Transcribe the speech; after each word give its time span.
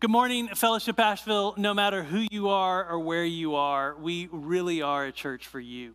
Good 0.00 0.10
morning, 0.10 0.48
Fellowship 0.48 0.98
Asheville. 0.98 1.52
No 1.58 1.74
matter 1.74 2.02
who 2.02 2.26
you 2.30 2.48
are 2.48 2.88
or 2.88 3.00
where 3.00 3.22
you 3.22 3.56
are, 3.56 3.94
we 3.96 4.30
really 4.32 4.80
are 4.80 5.04
a 5.04 5.12
church 5.12 5.46
for 5.46 5.60
you. 5.60 5.92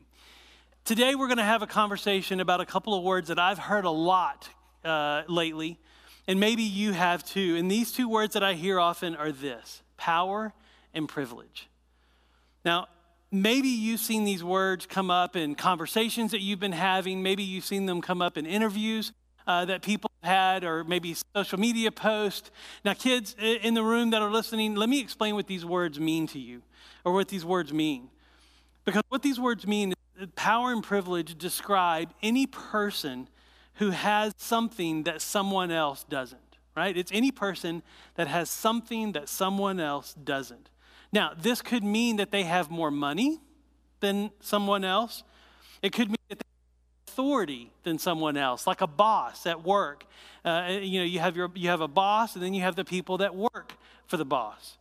Today, 0.83 1.15
we're 1.15 1.26
going 1.26 1.39
to 1.39 1.44
have 1.44 1.63
a 1.63 1.67
conversation 1.67 2.39
about 2.39 2.62
a 2.62 2.68
couple 2.68 2.94
of 2.94 3.04
words 3.04 3.29
that 3.29 3.39
I've 3.39 3.57
heard 3.57 3.83
a 3.83 3.89
lot 3.89 4.47
uh, 4.83 5.23
lately, 5.28 5.79
and 6.28 6.39
maybe 6.39 6.62
you 6.62 6.91
have 6.91 7.23
too. 7.23 7.55
And 7.55 7.72
these 7.72 7.91
two 7.91 8.08
words 8.08 8.36
that 8.36 8.44
I 8.44 8.54
hear 8.54 8.79
often 8.79 9.15
are 9.15 9.31
this 9.31 9.81
power 9.97 10.53
and 10.94 11.10
privilege. 11.10 11.67
Now, 12.63 12.85
maybe 13.31 13.69
you've 13.69 14.01
seen 14.01 14.24
these 14.24 14.44
words 14.44 14.85
come 14.85 15.10
up 15.10 15.35
in 15.35 15.56
conversations 15.56 16.30
that 16.30 16.41
you've 16.41 16.59
been 16.59 16.73
having, 16.73 17.23
maybe 17.23 17.41
you've 17.41 17.66
seen 17.66 17.88
them 17.88 18.02
come 18.02 18.22
up 18.22 18.38
in 18.38 18.45
interviews 18.45 19.13
uh, 19.48 19.66
that 19.66 19.81
people 19.81 20.12
had, 20.26 20.63
or 20.63 20.84
maybe 20.84 21.16
social 21.35 21.59
media 21.59 21.91
post. 21.91 22.52
Now, 22.84 22.94
kids 22.94 23.35
in 23.39 23.73
the 23.73 23.84
room 23.84 24.09
that 24.12 24.22
are 24.22 24.31
listening, 24.31 24.76
let 24.76 24.90
me 24.90 25.00
explain 25.00 25.36
what 25.36 25.48
these 25.48 25.63
words 25.63 26.00
mean 26.00 26.27
to 26.27 26.40
you, 26.40 26.62
or 27.04 27.13
what 27.13 27.30
these 27.30 27.45
words 27.45 27.72
mean. 27.72 28.09
Because 28.84 29.03
what 29.09 29.23
these 29.23 29.40
words 29.40 29.66
mean 29.66 29.94
is 30.20 30.27
power 30.36 30.72
and 30.72 30.84
privilege 30.84 31.38
describe 31.38 32.14
any 32.22 32.45
person 32.45 33.27
who 33.76 33.91
has 33.91 34.34
something 34.38 35.03
that 35.03 35.22
someone 35.22 35.72
else 35.72 36.03
doesn't, 36.03 36.39
right? 36.76 36.95
It's 36.95 37.12
any 37.12 37.31
person 37.31 37.84
that 38.16 38.28
has 38.28 38.50
something 38.50 39.12
that 39.14 39.28
someone 39.28 39.80
else 39.80 40.14
doesn't. 40.14 40.70
Now, 41.12 41.31
this 41.38 41.62
could 41.62 41.84
mean 41.84 42.17
that 42.17 42.31
they 42.31 42.44
have 42.44 42.70
more 42.70 42.92
money 42.92 43.39
than 44.00 44.31
someone 44.39 44.84
else. 44.84 45.23
It 45.81 45.92
could 45.92 46.09
mean 46.09 46.17
that 46.30 46.39
they 46.39 46.45
authority 47.16 47.72
than 47.84 47.98
someone 47.98 48.36
else, 48.36 48.68
like 48.68 48.82
a 48.82 48.88
boss 48.88 49.46
at 49.46 49.64
work. 49.64 50.06
Uh, 50.44 50.80
you 50.82 51.00
know, 51.00 51.06
you 51.06 51.20
have, 51.20 51.38
your, 51.38 51.50
you 51.56 51.70
have 51.70 51.80
a 51.80 51.88
boss, 51.88 52.36
and 52.36 52.44
then 52.44 52.54
you 52.54 52.62
have 52.62 52.76
the 52.76 52.84
people 52.84 53.18
that 53.20 53.34
work 53.34 53.73
for 54.06 54.18
the 54.18 54.26
boss. 54.26 54.78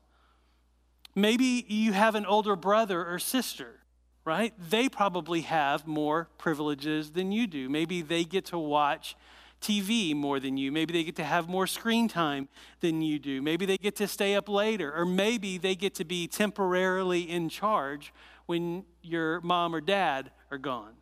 Maybe 1.14 1.64
you 1.68 1.92
have 1.92 2.16
an 2.16 2.26
older 2.26 2.56
brother 2.56 3.06
or 3.06 3.20
sister, 3.20 3.78
right? 4.24 4.52
They 4.58 4.88
probably 4.88 5.42
have 5.42 5.86
more 5.86 6.28
privileges 6.36 7.12
than 7.12 7.30
you 7.30 7.46
do. 7.46 7.68
Maybe 7.68 8.02
they 8.02 8.24
get 8.24 8.46
to 8.46 8.58
watch 8.58 9.14
TV 9.62 10.12
more 10.12 10.40
than 10.40 10.56
you. 10.56 10.72
Maybe 10.72 10.92
they 10.92 11.04
get 11.04 11.14
to 11.16 11.24
have 11.24 11.48
more 11.48 11.68
screen 11.68 12.08
time 12.08 12.48
than 12.80 13.00
you 13.00 13.20
do. 13.20 13.40
Maybe 13.42 13.64
they 13.64 13.78
get 13.78 13.94
to 13.96 14.08
stay 14.08 14.34
up 14.34 14.48
later. 14.48 14.92
Or 14.92 15.04
maybe 15.04 15.56
they 15.56 15.76
get 15.76 15.94
to 15.94 16.04
be 16.04 16.26
temporarily 16.26 17.30
in 17.30 17.48
charge 17.48 18.12
when 18.46 18.84
your 19.02 19.40
mom 19.42 19.72
or 19.72 19.80
dad 19.80 20.32
are 20.50 20.58
gone 20.58 20.94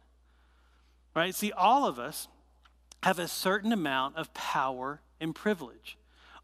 right? 1.15 1.35
See, 1.35 1.53
all 1.53 1.87
of 1.87 1.99
us 1.99 2.29
have 3.03 3.19
a 3.19 3.29
certain 3.29 3.73
amount 3.73 4.17
of 4.17 4.33
power 4.35 5.01
and 5.21 5.35
privilege. 5.35 5.99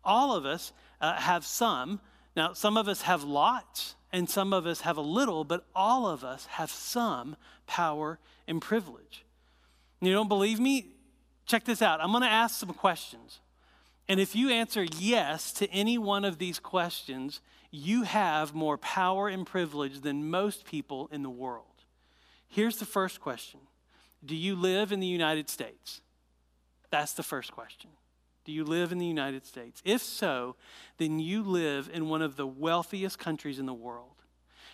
All 0.05 0.35
of 0.35 0.45
us 0.45 0.73
uh, 1.01 1.17
have 1.17 1.45
some. 1.45 2.01
Now, 2.37 2.53
some 2.53 2.77
of 2.77 2.89
us 2.89 3.03
have 3.03 3.25
lots 3.25 3.95
and 4.13 4.29
some 4.29 4.53
of 4.53 4.67
us 4.67 4.83
have 4.83 4.97
a 4.97 5.03
little, 5.03 5.45
but 5.45 5.67
all 5.75 6.07
of 6.07 6.25
us 6.25 6.47
have 6.47 6.71
some 6.71 7.37
power 7.67 8.19
and 8.47 8.61
privilege. 8.61 9.25
You 10.01 10.13
don't 10.13 10.29
believe 10.29 10.59
me? 10.59 10.95
Check 11.47 11.65
this 11.65 11.83
out. 11.83 12.01
I'm 12.01 12.11
going 12.11 12.23
to 12.23 12.29
ask 12.29 12.59
some 12.59 12.73
questions. 12.73 13.41
And 14.09 14.21
if 14.21 14.35
you 14.35 14.51
answer 14.51 14.85
yes 14.85 15.53
to 15.55 15.71
any 15.71 15.99
one 15.99 16.25
of 16.25 16.39
these 16.39 16.59
questions, 16.59 17.41
you 17.71 18.05
have 18.05 18.55
more 18.55 18.79
power 18.79 19.29
and 19.29 19.47
privilege 19.47 20.01
than 20.01 20.31
most 20.31 20.65
people 20.65 21.09
in 21.13 21.23
the 21.23 21.31
world. 21.31 21.65
Here's 22.49 22.79
the 22.79 22.87
first 22.87 23.21
question 23.21 23.61
do 24.25 24.35
you 24.35 24.57
live 24.57 24.93
in 24.93 25.01
the 25.01 25.07
United 25.07 25.49
States? 25.49 26.01
That's 26.91 27.13
the 27.13 27.23
first 27.23 27.53
question. 27.53 27.91
Do 28.45 28.53
you 28.53 28.65
live 28.65 28.93
in 28.93 28.99
the 28.99 29.07
United 29.07 29.47
States? 29.47 29.83
If 29.85 30.03
so, 30.03 30.57
then 30.97 31.19
you 31.19 31.43
live 31.43 31.91
in 31.93 32.09
one 32.09 32.23
of 32.23 32.37
the 32.37 32.47
wealthiest 32.47 33.19
countries 33.19 33.59
in 33.59 33.67
the 33.67 33.75
world. 33.75 34.19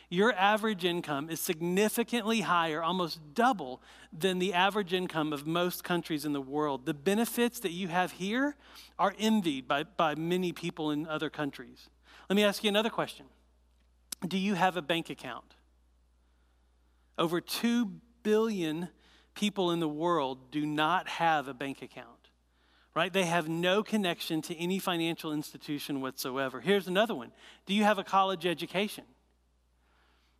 Your 0.09 0.33
average 0.35 0.85
income 0.85 1.29
is 1.29 1.41
significantly 1.41 2.43
higher, 2.43 2.83
almost 2.83 3.19
double, 3.35 3.83
than 4.13 4.39
the 4.39 4.53
average 4.53 4.93
income 4.93 5.33
of 5.33 5.47
most 5.47 5.83
countries 5.83 6.25
in 6.25 6.33
the 6.33 6.41
world. 6.41 6.87
The 6.87 6.95
benefits 6.95 7.59
that 7.61 7.73
you 7.73 7.89
have 7.89 8.13
here 8.13 8.55
are 8.99 9.15
envied 9.19 9.67
by, 9.67 9.83
by 9.83 10.15
many 10.15 10.53
people 10.53 10.91
in 10.93 11.07
other 11.09 11.31
countries. 11.31 11.89
Let 12.29 12.37
me 12.37 12.45
ask 12.45 12.63
you 12.63 12.69
another 12.69 12.91
question 12.91 13.27
Do 14.27 14.39
you 14.39 14.55
have 14.55 14.77
a 14.77 14.83
bank 14.83 15.11
account? 15.11 15.57
Over 17.19 17.41
2 17.41 17.91
billion 18.23 18.89
people 19.35 19.71
in 19.71 19.81
the 19.81 19.89
world 19.89 20.51
do 20.51 20.65
not 20.65 21.09
have 21.09 21.49
a 21.49 21.55
bank 21.55 21.83
account, 21.83 22.31
right? 22.95 23.13
They 23.13 23.25
have 23.25 23.49
no 23.49 23.83
connection 23.83 24.43
to 24.43 24.57
any 24.57 24.79
financial 24.79 25.33
institution 25.33 26.01
whatsoever. 26.01 26.61
Here's 26.61 26.89
another 26.89 27.15
one 27.15 27.33
Do 27.67 27.75
you 27.75 27.85
have 27.85 27.99
a 27.99 28.05
college 28.05 28.47
education? 28.47 29.05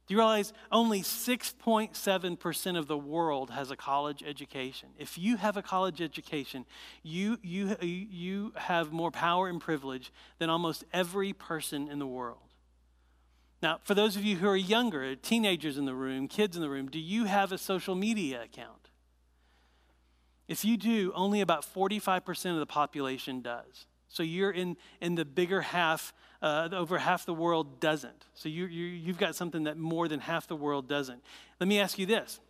Do 0.07 0.13
you 0.13 0.19
realize 0.19 0.53
only 0.71 1.01
6.7% 1.01 2.79
of 2.79 2.87
the 2.89 2.99
world 2.99 3.51
has 3.51 3.71
a 3.71 3.77
college 3.77 4.23
education? 4.23 4.91
If 4.99 5.17
you 5.17 5.39
have 5.39 5.57
a 5.57 5.63
college 5.63 6.03
education, 6.03 6.67
you, 7.03 7.39
you, 7.43 7.75
you 7.81 8.53
have 8.55 8.93
more 8.93 9.11
power 9.11 9.49
and 9.49 9.59
privilege 9.59 10.13
than 10.39 10.51
almost 10.51 10.85
every 10.93 11.33
person 11.33 11.89
in 11.89 11.99
the 11.99 12.07
world. 12.07 12.39
Now, 13.63 13.81
for 13.83 13.95
those 13.95 14.15
of 14.15 14.25
you 14.25 14.37
who 14.37 14.47
are 14.47 14.57
younger, 14.57 15.17
teenagers 15.17 15.79
in 15.79 15.87
the 15.87 15.95
room, 15.95 16.29
kids 16.29 16.55
in 16.55 16.61
the 16.61 16.69
room, 16.69 16.91
do 16.91 16.99
you 16.99 17.25
have 17.25 17.51
a 17.51 17.57
social 17.57 17.95
media 17.95 18.43
account? 18.43 18.84
If 20.49 20.65
you 20.65 20.77
do, 20.77 21.13
only 21.15 21.41
about 21.41 21.65
45% 21.65 22.53
of 22.53 22.59
the 22.59 22.67
population 22.67 23.41
does. 23.41 23.87
So 24.09 24.23
you're 24.23 24.51
in, 24.51 24.77
in 25.01 25.15
the 25.15 25.25
bigger 25.25 25.63
half, 25.63 26.13
uh, 26.43 26.69
over 26.73 26.99
half 26.99 27.27
the 27.27 27.35
world 27.35 27.81
doesn't. 27.81 28.27
So 28.35 28.49
you, 28.49 28.67
you, 28.67 28.85
you've 28.85 29.19
got 29.19 29.35
something 29.35 29.65
that 29.65 29.79
more 29.79 30.07
than 30.07 30.21
half 30.21 30.47
the 30.47 30.57
world 30.57 30.89
doesn't. 30.89 31.23
Let 31.59 31.69
me 31.69 31.81
ask 31.81 31.99
you 31.99 32.07
this 32.07 32.41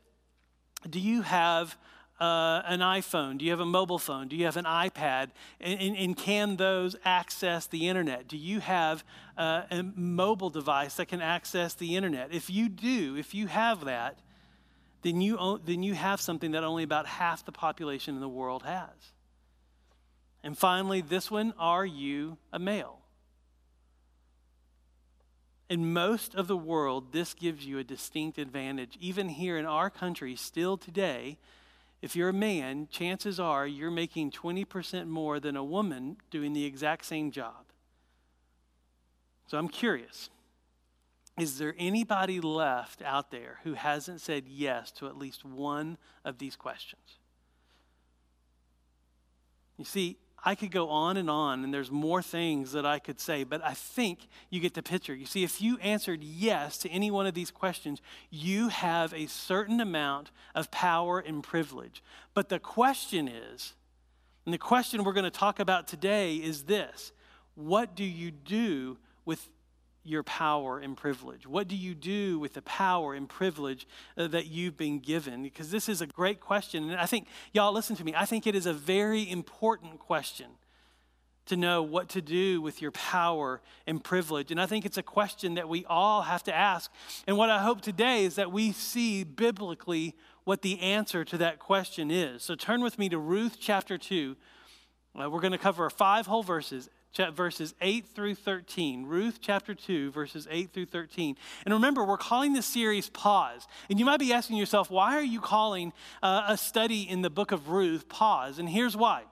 Do 0.90 1.00
you 1.00 1.22
have 1.22 1.78
uh, 2.20 2.62
an 2.66 2.80
iPhone? 2.80 3.38
Do 3.38 3.44
you 3.44 3.50
have 3.50 3.60
a 3.60 3.66
mobile 3.66 3.98
phone? 3.98 4.28
Do 4.28 4.36
you 4.36 4.44
have 4.44 4.56
an 4.56 4.64
iPad? 4.64 5.30
And, 5.60 5.80
and, 5.80 5.96
and 5.96 6.16
can 6.16 6.56
those 6.56 6.96
access 7.04 7.66
the 7.66 7.88
internet? 7.88 8.28
Do 8.28 8.36
you 8.36 8.60
have 8.60 9.04
uh, 9.38 9.62
a 9.70 9.82
mobile 9.82 10.50
device 10.50 10.94
that 10.96 11.06
can 11.06 11.20
access 11.20 11.74
the 11.74 11.96
internet? 11.96 12.32
If 12.32 12.50
you 12.50 12.68
do, 12.68 13.16
if 13.16 13.34
you 13.34 13.46
have 13.46 13.84
that, 13.84 14.18
then 15.04 15.20
you, 15.20 15.60
then 15.64 15.82
you 15.82 15.94
have 15.94 16.20
something 16.20 16.52
that 16.52 16.64
only 16.64 16.82
about 16.82 17.06
half 17.06 17.44
the 17.44 17.52
population 17.52 18.14
in 18.14 18.20
the 18.20 18.28
world 18.28 18.62
has. 18.64 19.12
And 20.42 20.56
finally, 20.56 21.02
this 21.02 21.30
one 21.30 21.52
are 21.58 21.84
you 21.84 22.38
a 22.52 22.58
male? 22.58 23.00
In 25.68 25.92
most 25.92 26.34
of 26.34 26.48
the 26.48 26.56
world, 26.56 27.12
this 27.12 27.34
gives 27.34 27.64
you 27.64 27.78
a 27.78 27.84
distinct 27.84 28.38
advantage. 28.38 28.96
Even 29.00 29.28
here 29.28 29.58
in 29.58 29.66
our 29.66 29.90
country, 29.90 30.36
still 30.36 30.76
today, 30.76 31.38
if 32.00 32.16
you're 32.16 32.30
a 32.30 32.34
man, 32.34 32.88
chances 32.90 33.38
are 33.38 33.66
you're 33.66 33.90
making 33.90 34.30
20% 34.30 35.06
more 35.06 35.38
than 35.38 35.56
a 35.56 35.64
woman 35.64 36.16
doing 36.30 36.52
the 36.52 36.64
exact 36.64 37.04
same 37.04 37.30
job. 37.30 37.64
So 39.46 39.58
I'm 39.58 39.68
curious 39.68 40.30
is 41.38 41.58
there 41.58 41.74
anybody 41.78 42.40
left 42.40 43.02
out 43.02 43.30
there 43.30 43.58
who 43.64 43.74
hasn't 43.74 44.20
said 44.20 44.44
yes 44.46 44.90
to 44.92 45.06
at 45.06 45.16
least 45.16 45.44
one 45.44 45.98
of 46.24 46.38
these 46.38 46.54
questions? 46.54 47.18
You 49.76 49.84
see, 49.84 50.18
I 50.44 50.54
could 50.54 50.70
go 50.70 50.90
on 50.90 51.16
and 51.16 51.30
on, 51.30 51.64
and 51.64 51.72
there's 51.72 51.90
more 51.90 52.20
things 52.20 52.72
that 52.72 52.84
I 52.84 52.98
could 52.98 53.18
say, 53.18 53.44
but 53.44 53.64
I 53.64 53.72
think 53.72 54.28
you 54.50 54.60
get 54.60 54.74
the 54.74 54.82
picture. 54.82 55.14
You 55.14 55.24
see, 55.24 55.42
if 55.42 55.60
you 55.62 55.78
answered 55.78 56.22
yes 56.22 56.76
to 56.78 56.90
any 56.90 57.10
one 57.10 57.26
of 57.26 57.34
these 57.34 57.50
questions, 57.50 58.02
you 58.30 58.68
have 58.68 59.14
a 59.14 59.26
certain 59.26 59.80
amount 59.80 60.30
of 60.54 60.70
power 60.70 61.18
and 61.18 61.42
privilege. 61.42 62.02
But 62.34 62.50
the 62.50 62.58
question 62.58 63.26
is, 63.26 63.72
and 64.44 64.52
the 64.52 64.58
question 64.58 65.02
we're 65.02 65.14
going 65.14 65.24
to 65.24 65.30
talk 65.30 65.58
about 65.58 65.88
today 65.88 66.36
is 66.36 66.64
this 66.64 67.12
what 67.54 67.94
do 67.94 68.04
you 68.04 68.30
do 68.30 68.98
with 69.24 69.48
your 70.04 70.22
power 70.22 70.78
and 70.78 70.96
privilege? 70.96 71.46
What 71.46 71.68
do 71.68 71.76
you 71.76 71.94
do 71.94 72.38
with 72.38 72.54
the 72.54 72.62
power 72.62 73.14
and 73.14 73.28
privilege 73.28 73.86
uh, 74.16 74.28
that 74.28 74.46
you've 74.46 74.76
been 74.76 75.00
given? 75.00 75.42
Because 75.42 75.70
this 75.70 75.88
is 75.88 76.00
a 76.00 76.06
great 76.06 76.40
question. 76.40 76.90
And 76.90 77.00
I 77.00 77.06
think, 77.06 77.26
y'all, 77.52 77.72
listen 77.72 77.96
to 77.96 78.04
me. 78.04 78.14
I 78.16 78.26
think 78.26 78.46
it 78.46 78.54
is 78.54 78.66
a 78.66 78.72
very 78.72 79.28
important 79.28 79.98
question 79.98 80.46
to 81.46 81.56
know 81.56 81.82
what 81.82 82.08
to 82.10 82.22
do 82.22 82.60
with 82.62 82.80
your 82.80 82.90
power 82.90 83.60
and 83.86 84.02
privilege. 84.02 84.50
And 84.50 84.60
I 84.60 84.66
think 84.66 84.86
it's 84.86 84.96
a 84.96 85.02
question 85.02 85.54
that 85.54 85.68
we 85.68 85.84
all 85.86 86.22
have 86.22 86.42
to 86.44 86.54
ask. 86.54 86.90
And 87.26 87.36
what 87.36 87.50
I 87.50 87.62
hope 87.62 87.80
today 87.80 88.24
is 88.24 88.36
that 88.36 88.50
we 88.50 88.72
see 88.72 89.24
biblically 89.24 90.14
what 90.44 90.62
the 90.62 90.80
answer 90.80 91.24
to 91.24 91.38
that 91.38 91.58
question 91.58 92.10
is. 92.10 92.42
So 92.42 92.54
turn 92.54 92.82
with 92.82 92.98
me 92.98 93.08
to 93.10 93.18
Ruth 93.18 93.56
chapter 93.60 93.98
2. 93.98 94.36
Uh, 95.18 95.30
we're 95.30 95.40
going 95.40 95.52
to 95.52 95.58
cover 95.58 95.88
five 95.90 96.26
whole 96.26 96.42
verses 96.42 96.88
verses 97.16 97.74
8 97.80 98.06
through 98.14 98.34
13. 98.34 99.06
Ruth 99.06 99.38
chapter 99.40 99.74
2, 99.74 100.10
verses 100.10 100.46
8 100.50 100.72
through 100.72 100.86
13. 100.86 101.36
And 101.64 101.74
remember, 101.74 102.04
we're 102.04 102.16
calling 102.16 102.52
this 102.52 102.66
series 102.66 103.08
Pause. 103.08 103.66
And 103.88 103.98
you 103.98 104.04
might 104.04 104.20
be 104.20 104.32
asking 104.32 104.56
yourself, 104.56 104.90
why 104.90 105.16
are 105.16 105.22
you 105.22 105.40
calling 105.40 105.92
uh, 106.22 106.44
a 106.48 106.56
study 106.56 107.02
in 107.02 107.22
the 107.22 107.30
book 107.30 107.52
of 107.52 107.68
Ruth 107.68 108.08
Pause? 108.08 108.58
And 108.58 108.68
here's 108.68 108.96
why. 108.96 109.22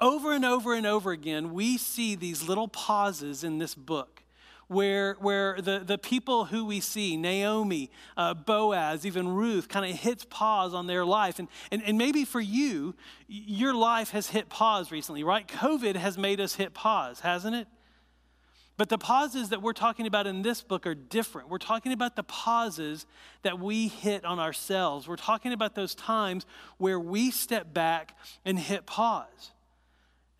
Over 0.00 0.32
and 0.32 0.44
over 0.44 0.74
and 0.74 0.86
over 0.86 1.12
again, 1.12 1.52
we 1.52 1.76
see 1.76 2.14
these 2.14 2.48
little 2.48 2.68
pauses 2.68 3.44
in 3.44 3.58
this 3.58 3.74
book 3.74 4.19
where, 4.70 5.16
where 5.18 5.60
the, 5.60 5.80
the 5.80 5.98
people 5.98 6.44
who 6.44 6.64
we 6.64 6.78
see, 6.78 7.16
Naomi, 7.16 7.90
uh, 8.16 8.34
Boaz, 8.34 9.04
even 9.04 9.26
Ruth, 9.26 9.68
kind 9.68 9.90
of 9.90 9.98
hits 9.98 10.24
pause 10.30 10.74
on 10.74 10.86
their 10.86 11.04
life. 11.04 11.40
And, 11.40 11.48
and, 11.72 11.82
and 11.82 11.98
maybe 11.98 12.24
for 12.24 12.40
you, 12.40 12.94
your 13.26 13.74
life 13.74 14.10
has 14.10 14.28
hit 14.28 14.48
pause 14.48 14.92
recently, 14.92 15.24
right? 15.24 15.48
COVID 15.48 15.96
has 15.96 16.16
made 16.16 16.40
us 16.40 16.54
hit 16.54 16.72
pause, 16.72 17.18
hasn't 17.18 17.56
it? 17.56 17.66
But 18.76 18.90
the 18.90 18.96
pauses 18.96 19.48
that 19.48 19.60
we're 19.60 19.72
talking 19.72 20.06
about 20.06 20.28
in 20.28 20.42
this 20.42 20.62
book 20.62 20.86
are 20.86 20.94
different. 20.94 21.48
We're 21.48 21.58
talking 21.58 21.90
about 21.90 22.14
the 22.14 22.22
pauses 22.22 23.06
that 23.42 23.58
we 23.58 23.88
hit 23.88 24.24
on 24.24 24.38
ourselves. 24.38 25.08
We're 25.08 25.16
talking 25.16 25.52
about 25.52 25.74
those 25.74 25.96
times 25.96 26.46
where 26.78 27.00
we 27.00 27.32
step 27.32 27.74
back 27.74 28.16
and 28.44 28.56
hit 28.56 28.86
pause. 28.86 29.50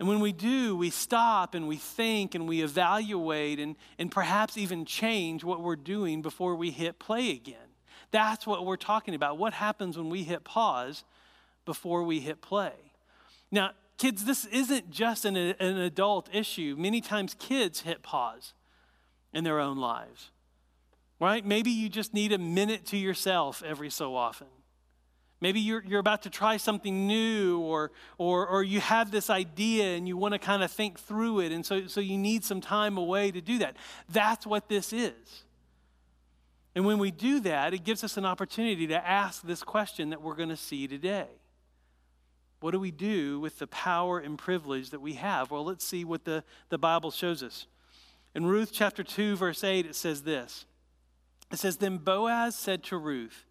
And 0.00 0.08
when 0.08 0.20
we 0.20 0.32
do, 0.32 0.75
we 0.75 0.88
stop 0.88 1.55
and 1.55 1.69
we 1.69 1.76
think 1.76 2.35
and 2.35 2.49
we 2.49 2.62
evaluate 2.62 3.61
and, 3.61 3.76
and 3.99 4.11
perhaps 4.11 4.56
even 4.56 4.87
change 4.87 5.44
what 5.44 5.61
we're 5.61 5.76
doing 5.76 6.23
before 6.23 6.55
we 6.55 6.70
hit 6.70 6.99
play 6.99 7.32
again. 7.32 7.56
That's 8.11 8.47
what 8.47 8.64
we're 8.64 8.76
talking 8.76 9.14
about. 9.14 9.37
What 9.37 9.52
happens 9.52 9.99
when 9.99 10.08
we 10.08 10.23
hit 10.23 10.43
pause 10.43 11.05
before 11.67 12.02
we 12.02 12.19
hit 12.19 12.41
play? 12.41 12.73
Now, 13.50 13.73
kids, 13.99 14.25
this 14.25 14.47
isn't 14.47 14.91
just 14.91 15.26
an, 15.26 15.37
an 15.37 15.76
adult 15.76 16.35
issue. 16.35 16.76
Many 16.79 17.03
times 17.03 17.37
kids 17.38 17.82
hit 17.82 18.03
pause 18.03 18.55
in 19.35 19.44
their 19.44 19.61
own 19.61 19.76
lives, 19.76 20.31
right? 21.20 21.44
Maybe 21.44 21.70
you 21.70 21.91
just 21.91 22.14
need 22.14 22.32
a 22.32 22.38
minute 22.38 22.87
to 22.87 22.96
yourself 22.96 23.62
every 23.64 23.91
so 23.91 24.17
often. 24.17 24.46
Maybe 25.40 25.60
you're, 25.60 25.82
you're 25.82 26.00
about 26.00 26.22
to 26.22 26.31
try 26.31 26.58
something 26.58 27.06
new, 27.06 27.60
or, 27.60 27.92
or, 28.19 28.46
or 28.46 28.62
you 28.62 28.81
have 28.81 29.10
this 29.10 29.31
idea 29.31 29.96
and 29.96 30.06
you 30.06 30.16
want 30.16 30.32
to 30.32 30.38
kind 30.38 30.62
of 30.62 30.70
think 30.70 30.98
through 30.98 31.40
it, 31.40 31.50
and 31.50 31.64
so, 31.64 31.87
so 31.87 32.00
you 32.00 32.19
need 32.19 32.44
some 32.44 32.60
time 32.60 32.98
away 32.98 33.31
to 33.31 33.40
do 33.40 33.58
that. 33.58 33.76
That's 34.10 34.46
what 34.46 34.69
this 34.69 34.92
is. 34.92 35.44
And 36.75 36.84
when 36.84 36.98
we 36.98 37.10
do 37.10 37.40
that, 37.40 37.75
it 37.75 37.84
gives 37.84 38.04
us 38.04 38.16
an 38.16 38.25
opportunity 38.25 38.87
to 38.88 39.08
ask 39.08 39.42
this 39.42 39.62
question 39.62 40.10
that 40.10 40.22
we're 40.22 40.37
going 40.37 40.50
to 40.50 40.56
see 40.56 40.87
today. 40.87 41.26
What 42.60 42.72
do 42.72 42.78
we 42.78 42.90
do 42.90 43.40
with 43.40 43.58
the 43.58 43.66
power 43.66 44.19
and 44.19 44.38
privilege 44.38 44.90
that 44.90 45.00
we 45.00 45.14
have? 45.14 45.50
Well, 45.50 45.64
let's 45.64 45.84
see 45.84 46.04
what 46.04 46.25
the, 46.25 46.44
the 46.69 46.78
Bible 46.78 47.10
shows 47.10 47.43
us. 47.43 47.66
In 48.34 48.46
Ruth 48.46 48.70
chapter 48.72 49.02
2, 49.02 49.36
verse 49.36 49.64
8, 49.64 49.86
it 49.86 49.96
says 49.96 50.22
this 50.22 50.66
It 51.50 51.58
says, 51.58 51.78
Then 51.78 51.96
Boaz 51.96 52.54
said 52.54 52.84
to 52.84 52.98
Ruth, 52.98 53.46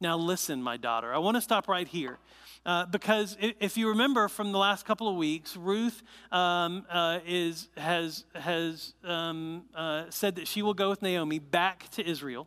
now, 0.00 0.16
listen, 0.16 0.62
my 0.62 0.76
daughter. 0.76 1.12
I 1.12 1.18
want 1.18 1.36
to 1.36 1.40
stop 1.40 1.68
right 1.68 1.88
here. 1.88 2.18
Uh, 2.66 2.84
because 2.86 3.36
if 3.40 3.76
you 3.76 3.88
remember 3.88 4.28
from 4.28 4.52
the 4.52 4.58
last 4.58 4.84
couple 4.84 5.08
of 5.08 5.16
weeks, 5.16 5.56
Ruth 5.56 6.02
um, 6.30 6.84
uh, 6.90 7.20
is, 7.26 7.68
has, 7.76 8.24
has 8.34 8.94
um, 9.04 9.64
uh, 9.74 10.04
said 10.10 10.36
that 10.36 10.46
she 10.46 10.60
will 10.62 10.74
go 10.74 10.90
with 10.90 11.00
Naomi 11.00 11.38
back 11.38 11.88
to 11.90 12.06
Israel. 12.06 12.46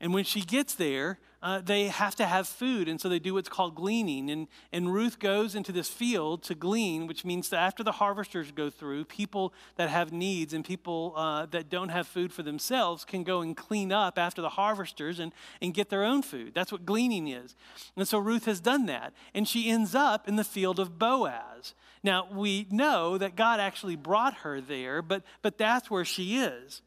And 0.00 0.12
when 0.12 0.24
she 0.24 0.42
gets 0.42 0.74
there, 0.74 1.18
uh, 1.42 1.60
they 1.60 1.88
have 1.88 2.16
to 2.16 2.26
have 2.26 2.48
food, 2.48 2.88
and 2.88 3.00
so 3.00 3.08
they 3.08 3.18
do 3.18 3.34
what's 3.34 3.48
called 3.48 3.74
gleaning. 3.74 4.30
And, 4.30 4.48
and 4.72 4.92
Ruth 4.92 5.18
goes 5.18 5.54
into 5.54 5.70
this 5.70 5.88
field 5.88 6.42
to 6.44 6.54
glean, 6.54 7.06
which 7.06 7.24
means 7.24 7.50
that 7.50 7.58
after 7.58 7.84
the 7.84 7.92
harvesters 7.92 8.50
go 8.50 8.68
through, 8.68 9.04
people 9.04 9.52
that 9.76 9.88
have 9.88 10.12
needs 10.12 10.52
and 10.52 10.64
people 10.64 11.12
uh, 11.14 11.46
that 11.46 11.70
don't 11.70 11.90
have 11.90 12.06
food 12.06 12.32
for 12.32 12.42
themselves 12.42 13.04
can 13.04 13.22
go 13.22 13.42
and 13.42 13.56
clean 13.56 13.92
up 13.92 14.18
after 14.18 14.42
the 14.42 14.48
harvesters 14.50 15.20
and, 15.20 15.32
and 15.62 15.72
get 15.72 15.88
their 15.88 16.04
own 16.04 16.22
food. 16.22 16.52
That's 16.54 16.72
what 16.72 16.84
gleaning 16.84 17.28
is. 17.28 17.54
And 17.96 18.08
so 18.08 18.18
Ruth 18.18 18.46
has 18.46 18.60
done 18.60 18.86
that, 18.86 19.12
and 19.34 19.46
she 19.46 19.70
ends 19.70 19.94
up 19.94 20.26
in 20.26 20.36
the 20.36 20.44
field 20.44 20.80
of 20.80 20.98
Boaz. 20.98 21.74
Now, 22.02 22.28
we 22.32 22.66
know 22.70 23.18
that 23.18 23.36
God 23.36 23.60
actually 23.60 23.96
brought 23.96 24.38
her 24.38 24.60
there, 24.60 25.00
but, 25.00 25.22
but 25.42 25.58
that's 25.58 25.90
where 25.90 26.04
she 26.04 26.38
is. 26.38 26.82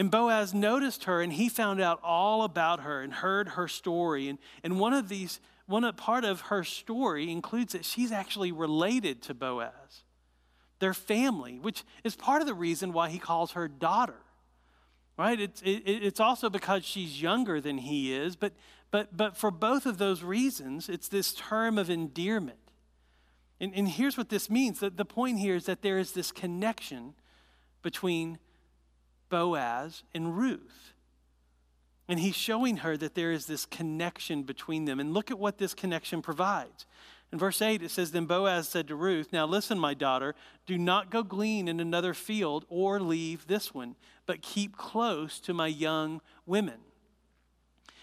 And 0.00 0.10
Boaz 0.10 0.54
noticed 0.54 1.04
her 1.04 1.20
and 1.20 1.30
he 1.30 1.50
found 1.50 1.78
out 1.78 2.00
all 2.02 2.42
about 2.42 2.80
her 2.80 3.02
and 3.02 3.12
heard 3.12 3.48
her 3.48 3.68
story. 3.68 4.28
And, 4.28 4.38
and 4.64 4.80
one 4.80 4.94
of 4.94 5.10
these, 5.10 5.40
one 5.66 5.92
part 5.92 6.24
of 6.24 6.40
her 6.40 6.64
story 6.64 7.30
includes 7.30 7.74
that 7.74 7.84
she's 7.84 8.10
actually 8.10 8.50
related 8.50 9.20
to 9.24 9.34
Boaz, 9.34 10.04
their 10.78 10.94
family, 10.94 11.58
which 11.58 11.84
is 12.02 12.16
part 12.16 12.40
of 12.40 12.48
the 12.48 12.54
reason 12.54 12.94
why 12.94 13.10
he 13.10 13.18
calls 13.18 13.52
her 13.52 13.68
daughter. 13.68 14.14
Right? 15.18 15.38
It's, 15.38 15.60
it, 15.60 15.82
it's 15.84 16.18
also 16.18 16.48
because 16.48 16.82
she's 16.82 17.20
younger 17.20 17.60
than 17.60 17.76
he 17.76 18.14
is, 18.14 18.36
but, 18.36 18.54
but, 18.90 19.14
but 19.14 19.36
for 19.36 19.50
both 19.50 19.84
of 19.84 19.98
those 19.98 20.22
reasons, 20.22 20.88
it's 20.88 21.08
this 21.08 21.34
term 21.34 21.76
of 21.76 21.90
endearment. 21.90 22.72
And, 23.60 23.74
and 23.74 23.86
here's 23.86 24.16
what 24.16 24.30
this 24.30 24.48
means 24.48 24.80
the, 24.80 24.88
the 24.88 25.04
point 25.04 25.40
here 25.40 25.56
is 25.56 25.66
that 25.66 25.82
there 25.82 25.98
is 25.98 26.12
this 26.12 26.32
connection 26.32 27.12
between 27.82 28.38
Boaz 29.30 30.02
and 30.14 30.36
Ruth. 30.36 30.92
And 32.08 32.20
he's 32.20 32.36
showing 32.36 32.78
her 32.78 32.96
that 32.96 33.14
there 33.14 33.32
is 33.32 33.46
this 33.46 33.64
connection 33.64 34.42
between 34.42 34.84
them. 34.84 35.00
And 35.00 35.14
look 35.14 35.30
at 35.30 35.38
what 35.38 35.58
this 35.58 35.74
connection 35.74 36.20
provides. 36.20 36.84
In 37.32 37.38
verse 37.38 37.62
8, 37.62 37.82
it 37.82 37.90
says 37.90 38.10
Then 38.10 38.26
Boaz 38.26 38.68
said 38.68 38.88
to 38.88 38.96
Ruth, 38.96 39.32
Now 39.32 39.46
listen, 39.46 39.78
my 39.78 39.94
daughter, 39.94 40.34
do 40.66 40.76
not 40.76 41.10
go 41.10 41.22
glean 41.22 41.68
in 41.68 41.78
another 41.78 42.12
field 42.12 42.64
or 42.68 42.98
leave 42.98 43.46
this 43.46 43.72
one, 43.72 43.94
but 44.26 44.42
keep 44.42 44.76
close 44.76 45.38
to 45.40 45.54
my 45.54 45.68
young 45.68 46.20
women. 46.46 46.80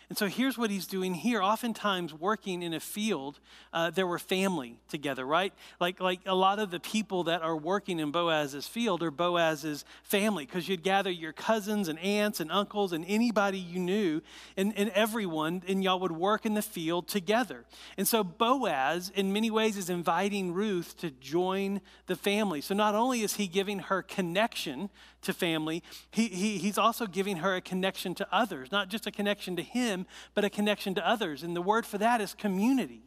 And 0.09 0.17
so 0.17 0.27
here's 0.27 0.57
what 0.57 0.71
he's 0.71 0.87
doing 0.87 1.15
here. 1.15 1.41
Oftentimes, 1.41 2.13
working 2.13 2.61
in 2.61 2.73
a 2.73 2.79
field, 2.79 3.41
uh, 3.73 3.89
there 3.89 4.07
were 4.07 4.19
family 4.19 4.79
together, 4.87 5.25
right? 5.25 5.53
Like, 5.81 5.99
like 5.99 6.21
a 6.25 6.33
lot 6.33 6.59
of 6.59 6.71
the 6.71 6.79
people 6.79 7.25
that 7.25 7.41
are 7.41 7.57
working 7.57 7.99
in 7.99 8.11
Boaz's 8.11 8.67
field 8.67 9.03
are 9.03 9.11
Boaz's 9.11 9.83
family, 10.03 10.45
because 10.45 10.69
you'd 10.69 10.81
gather 10.81 11.11
your 11.11 11.33
cousins 11.33 11.89
and 11.89 11.99
aunts 11.99 12.39
and 12.39 12.49
uncles 12.53 12.93
and 12.93 13.03
anybody 13.05 13.59
you 13.59 13.79
knew 13.79 14.21
and, 14.55 14.73
and 14.77 14.89
everyone, 14.91 15.61
and 15.67 15.83
y'all 15.83 15.99
would 15.99 16.13
work 16.13 16.45
in 16.45 16.53
the 16.53 16.61
field 16.61 17.09
together. 17.09 17.65
And 17.97 18.07
so 18.07 18.23
Boaz, 18.23 19.11
in 19.13 19.33
many 19.33 19.51
ways, 19.51 19.75
is 19.75 19.89
inviting 19.89 20.53
Ruth 20.53 20.97
to 20.99 21.11
join 21.11 21.81
the 22.05 22.15
family. 22.15 22.61
So 22.61 22.73
not 22.73 22.95
only 22.95 23.23
is 23.23 23.35
he 23.35 23.47
giving 23.47 23.79
her 23.79 24.01
connection 24.01 24.89
to 25.21 25.33
family, 25.33 25.83
he, 26.11 26.27
he, 26.27 26.57
he's 26.57 26.77
also 26.77 27.05
giving 27.05 27.37
her 27.37 27.55
a 27.55 27.61
connection 27.61 28.13
to 28.15 28.27
others, 28.31 28.71
not 28.71 28.89
just 28.89 29.07
a 29.07 29.11
connection 29.11 29.55
to 29.55 29.63
him, 29.63 30.05
but 30.33 30.45
a 30.45 30.49
connection 30.49 30.93
to 30.95 31.07
others. 31.07 31.43
And 31.43 31.55
the 31.55 31.61
word 31.61 31.85
for 31.85 31.97
that 31.97 32.21
is 32.21 32.33
community. 32.33 33.01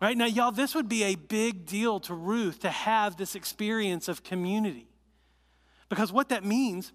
Right 0.00 0.16
now, 0.16 0.26
y'all, 0.26 0.52
this 0.52 0.74
would 0.74 0.88
be 0.88 1.04
a 1.04 1.14
big 1.14 1.66
deal 1.66 2.00
to 2.00 2.14
Ruth 2.14 2.60
to 2.60 2.70
have 2.70 3.16
this 3.16 3.34
experience 3.34 4.08
of 4.08 4.22
community. 4.22 4.88
Because 5.88 6.12
what 6.12 6.28
that 6.28 6.44
means 6.44 6.92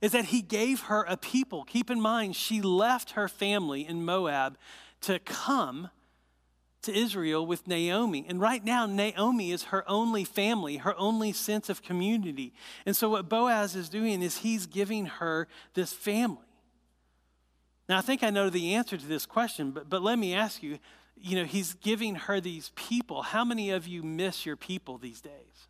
is 0.00 0.12
that 0.12 0.26
he 0.26 0.42
gave 0.42 0.82
her 0.82 1.02
a 1.02 1.16
people. 1.16 1.64
Keep 1.64 1.90
in 1.90 2.00
mind, 2.00 2.34
she 2.34 2.60
left 2.60 3.12
her 3.12 3.28
family 3.28 3.86
in 3.86 4.04
Moab 4.04 4.56
to 5.02 5.18
come 5.20 5.90
to 6.82 6.96
Israel 6.96 7.46
with 7.46 7.66
Naomi. 7.66 8.24
And 8.28 8.40
right 8.40 8.64
now, 8.64 8.86
Naomi 8.86 9.52
is 9.52 9.64
her 9.64 9.88
only 9.88 10.24
family, 10.24 10.78
her 10.78 10.94
only 10.98 11.32
sense 11.32 11.68
of 11.68 11.82
community. 11.82 12.52
And 12.84 12.96
so, 12.96 13.10
what 13.10 13.28
Boaz 13.28 13.76
is 13.76 13.88
doing 13.88 14.22
is 14.22 14.38
he's 14.38 14.66
giving 14.66 15.06
her 15.06 15.48
this 15.74 15.92
family. 15.92 16.38
Now, 17.88 17.98
I 17.98 18.00
think 18.00 18.22
I 18.22 18.30
know 18.30 18.50
the 18.50 18.74
answer 18.74 18.96
to 18.96 19.06
this 19.06 19.26
question, 19.26 19.70
but, 19.70 19.88
but 19.88 20.02
let 20.02 20.18
me 20.18 20.34
ask 20.34 20.62
you 20.62 20.78
you 21.22 21.36
know, 21.36 21.44
he's 21.44 21.74
giving 21.74 22.16
her 22.16 22.40
these 22.40 22.72
people. 22.74 23.22
How 23.22 23.44
many 23.44 23.70
of 23.70 23.86
you 23.86 24.02
miss 24.02 24.44
your 24.44 24.56
people 24.56 24.98
these 24.98 25.20
days? 25.20 25.68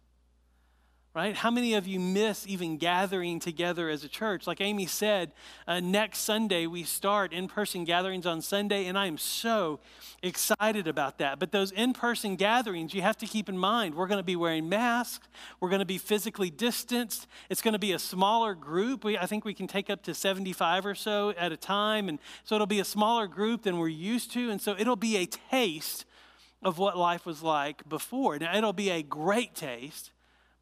Right? 1.14 1.36
How 1.36 1.50
many 1.50 1.74
of 1.74 1.86
you 1.86 2.00
miss 2.00 2.46
even 2.46 2.78
gathering 2.78 3.38
together 3.38 3.90
as 3.90 4.02
a 4.02 4.08
church? 4.08 4.46
Like 4.46 4.62
Amy 4.62 4.86
said, 4.86 5.32
uh, 5.68 5.78
next 5.78 6.20
Sunday 6.20 6.66
we 6.66 6.84
start 6.84 7.34
in 7.34 7.48
person 7.48 7.84
gatherings 7.84 8.24
on 8.24 8.40
Sunday, 8.40 8.86
and 8.86 8.98
I 8.98 9.08
am 9.08 9.18
so 9.18 9.78
excited 10.22 10.88
about 10.88 11.18
that. 11.18 11.38
But 11.38 11.52
those 11.52 11.70
in 11.70 11.92
person 11.92 12.36
gatherings, 12.36 12.94
you 12.94 13.02
have 13.02 13.18
to 13.18 13.26
keep 13.26 13.50
in 13.50 13.58
mind 13.58 13.94
we're 13.94 14.06
going 14.06 14.20
to 14.20 14.24
be 14.24 14.36
wearing 14.36 14.70
masks, 14.70 15.28
we're 15.60 15.68
going 15.68 15.80
to 15.80 15.86
be 15.86 15.98
physically 15.98 16.48
distanced, 16.48 17.26
it's 17.50 17.60
going 17.60 17.74
to 17.74 17.78
be 17.78 17.92
a 17.92 17.98
smaller 17.98 18.54
group. 18.54 19.04
We, 19.04 19.18
I 19.18 19.26
think 19.26 19.44
we 19.44 19.54
can 19.54 19.66
take 19.66 19.90
up 19.90 20.02
to 20.04 20.14
75 20.14 20.86
or 20.86 20.94
so 20.94 21.34
at 21.36 21.52
a 21.52 21.58
time, 21.58 22.08
and 22.08 22.18
so 22.42 22.54
it'll 22.54 22.66
be 22.66 22.80
a 22.80 22.84
smaller 22.84 23.26
group 23.26 23.64
than 23.64 23.76
we're 23.76 23.88
used 23.88 24.32
to, 24.32 24.50
and 24.50 24.62
so 24.62 24.74
it'll 24.78 24.96
be 24.96 25.18
a 25.18 25.26
taste 25.26 26.06
of 26.62 26.78
what 26.78 26.96
life 26.96 27.26
was 27.26 27.42
like 27.42 27.86
before. 27.86 28.38
Now, 28.38 28.56
it'll 28.56 28.72
be 28.72 28.88
a 28.88 29.02
great 29.02 29.54
taste 29.54 30.12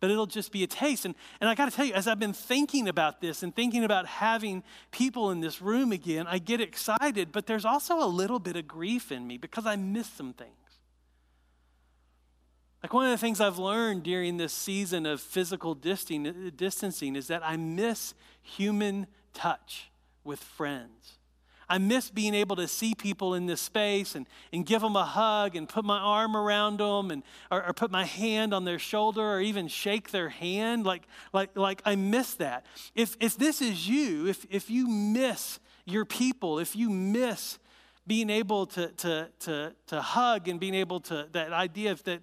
but 0.01 0.11
it'll 0.11 0.27
just 0.27 0.51
be 0.51 0.63
a 0.63 0.67
taste. 0.67 1.05
And, 1.05 1.15
and 1.41 1.49
I 1.49 1.55
got 1.55 1.71
to 1.71 1.77
tell 1.77 1.85
you, 1.85 1.93
as 1.93 2.09
I've 2.09 2.19
been 2.19 2.33
thinking 2.33 2.89
about 2.89 3.21
this 3.21 3.43
and 3.43 3.55
thinking 3.55 3.85
about 3.85 4.07
having 4.07 4.63
people 4.91 5.31
in 5.31 5.41
this 5.41 5.61
room 5.63 5.93
again, 5.93 6.27
I 6.27 6.39
get 6.39 6.61
excited, 6.61 7.31
but 7.33 7.47
there's 7.47 7.65
also 7.65 8.03
a 8.03 8.07
little 8.07 8.39
bit 8.39 8.57
of 8.57 8.67
grief 8.67 9.13
in 9.13 9.27
me 9.27 9.37
because 9.37 9.67
I 9.67 9.77
miss 9.77 10.09
some 10.09 10.33
things. 10.33 10.55
Like 12.83 12.95
one 12.95 13.05
of 13.05 13.11
the 13.11 13.19
things 13.19 13.41
I've 13.41 13.59
learned 13.59 14.05
during 14.05 14.39
this 14.39 14.55
season 14.55 15.05
of 15.05 15.21
physical 15.21 15.75
distancing 15.75 17.15
is 17.15 17.27
that 17.27 17.43
I 17.45 17.59
miss 17.59 18.15
human 18.43 19.07
touch 19.35 19.91
with 20.25 20.41
friends. 20.41 21.19
I 21.71 21.79
miss 21.79 22.11
being 22.11 22.35
able 22.35 22.57
to 22.57 22.67
see 22.67 22.97
people 22.97 23.35
in 23.35 23.47
this 23.47 23.61
space 23.61 24.17
and, 24.17 24.27
and 24.53 24.67
give 24.67 24.83
them 24.83 24.97
a 24.97 25.05
hug 25.05 25.55
and 25.55 25.69
put 25.69 25.85
my 25.85 25.99
arm 25.99 26.37
around 26.37 26.81
them 26.81 27.13
and, 27.13 27.23
or, 27.49 27.65
or 27.65 27.73
put 27.73 27.93
my 27.93 28.05
hand 28.05 28.53
on 28.53 28.65
their 28.65 28.81
shoulder 28.81 29.23
or 29.23 29.41
even 29.41 29.69
shake 29.69 30.11
their 30.11 30.31
hand. 30.31 30.85
Like, 30.85 31.05
like, 31.33 31.57
like 31.57 31.81
I 31.85 31.95
miss 31.95 32.35
that. 32.35 32.67
If, 32.97 33.17
if 33.21 33.37
this 33.37 33.63
is 33.63 33.89
you, 33.89 34.27
if, 34.27 34.45
if 34.51 34.69
you 34.69 34.89
miss 34.89 35.61
your 35.85 36.05
people, 36.05 36.59
if 36.59 36.75
you 36.75 36.91
miss 36.91 37.61
being 38.05 38.31
able 38.31 38.67
to, 38.67 38.89
to, 38.89 39.29
to, 39.39 39.73
to 39.87 40.03
hug 40.03 40.49
and 40.49 40.59
being 40.59 40.75
able 40.75 40.99
to, 40.99 41.29
that 41.31 41.53
idea 41.53 41.93
of, 41.93 42.03
that, 42.03 42.23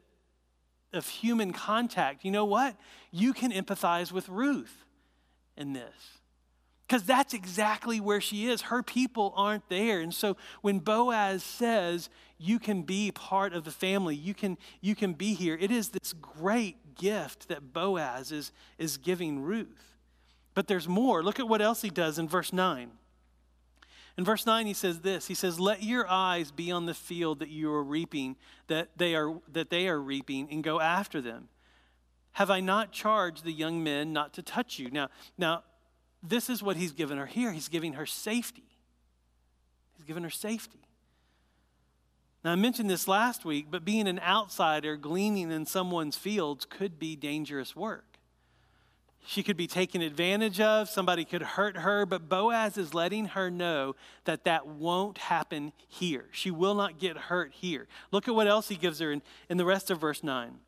of 0.91 1.07
human 1.07 1.53
contact, 1.53 2.25
you 2.25 2.31
know 2.31 2.45
what? 2.45 2.75
You 3.11 3.31
can 3.31 3.53
empathize 3.53 4.11
with 4.11 4.27
Ruth 4.27 4.83
in 5.55 5.71
this. 5.71 6.19
Because 6.87 7.03
that's 7.03 7.33
exactly 7.33 7.99
where 7.99 8.21
she 8.21 8.47
is. 8.47 8.63
Her 8.63 8.81
people 8.81 9.33
aren't 9.35 9.67
there. 9.67 9.99
And 9.99 10.13
so 10.13 10.37
when 10.61 10.79
Boaz 10.79 11.43
says, 11.43 12.09
you 12.37 12.59
can 12.59 12.83
be 12.83 13.11
part 13.11 13.53
of 13.53 13.65
the 13.65 13.71
family, 13.71 14.15
you 14.15 14.33
can, 14.33 14.57
you 14.79 14.95
can 14.95 15.13
be 15.13 15.33
here, 15.33 15.57
it 15.59 15.69
is 15.69 15.89
this 15.89 16.13
great 16.13 16.95
gift 16.95 17.49
that 17.49 17.73
Boaz 17.73 18.31
is, 18.31 18.53
is 18.77 18.97
giving 18.97 19.41
Ruth. 19.41 19.95
But 20.53 20.67
there's 20.67 20.87
more. 20.87 21.23
Look 21.23 21.39
at 21.39 21.47
what 21.47 21.61
else 21.61 21.81
he 21.81 21.89
does 21.89 22.17
in 22.17 22.27
verse 22.27 22.53
9. 22.53 22.89
In 24.17 24.23
verse 24.23 24.45
9, 24.45 24.65
he 24.65 24.73
says 24.73 25.01
this 25.01 25.27
He 25.27 25.35
says, 25.35 25.59
Let 25.59 25.83
your 25.83 26.07
eyes 26.07 26.51
be 26.51 26.71
on 26.71 26.85
the 26.85 26.93
field 26.93 27.39
that 27.39 27.49
you 27.49 27.71
are 27.71 27.83
reaping, 27.83 28.37
that 28.67 28.89
they 28.97 29.13
are, 29.13 29.39
that 29.51 29.69
they 29.69 29.87
are 29.87 30.01
reaping, 30.01 30.47
and 30.49 30.63
go 30.63 30.79
after 30.79 31.21
them. 31.21 31.49
Have 32.33 32.49
I 32.49 32.59
not 32.59 32.91
charged 32.91 33.43
the 33.43 33.51
young 33.51 33.83
men 33.83 34.13
not 34.13 34.33
to 34.33 34.41
touch 34.41 34.79
you? 34.79 34.89
Now, 34.89 35.09
now 35.37 35.63
this 36.23 36.49
is 36.49 36.63
what 36.63 36.77
he's 36.77 36.91
given 36.91 37.17
her 37.17 37.25
here. 37.25 37.51
He's 37.51 37.69
giving 37.69 37.93
her 37.93 38.05
safety. 38.05 38.63
He's 39.95 40.05
given 40.05 40.23
her 40.23 40.29
safety. 40.29 40.79
Now, 42.43 42.51
I 42.51 42.55
mentioned 42.55 42.89
this 42.89 43.07
last 43.07 43.45
week, 43.45 43.67
but 43.69 43.83
being 43.83 44.07
an 44.07 44.19
outsider 44.19 44.95
gleaning 44.95 45.51
in 45.51 45.65
someone's 45.65 46.17
fields 46.17 46.65
could 46.65 46.99
be 46.99 47.15
dangerous 47.15 47.75
work. 47.75 48.05
She 49.25 49.43
could 49.43 49.57
be 49.57 49.67
taken 49.67 50.01
advantage 50.01 50.61
of, 50.61 50.87
somebody 50.87 51.25
could 51.25 51.41
hurt 51.41 51.77
her, 51.77 52.05
but 52.05 52.29
Boaz 52.29 52.77
is 52.77 52.93
letting 52.93 53.25
her 53.25 53.51
know 53.51 53.97
that 54.23 54.45
that 54.45 54.67
won't 54.67 55.17
happen 55.17 55.73
here. 55.89 56.29
She 56.31 56.49
will 56.49 56.75
not 56.75 56.97
get 56.97 57.17
hurt 57.17 57.51
here. 57.51 57.89
Look 58.11 58.29
at 58.29 58.35
what 58.35 58.47
else 58.47 58.69
he 58.69 58.75
gives 58.75 58.99
her 58.99 59.11
in, 59.11 59.21
in 59.49 59.57
the 59.57 59.65
rest 59.65 59.91
of 59.91 59.99
verse 59.99 60.23
9. 60.23 60.59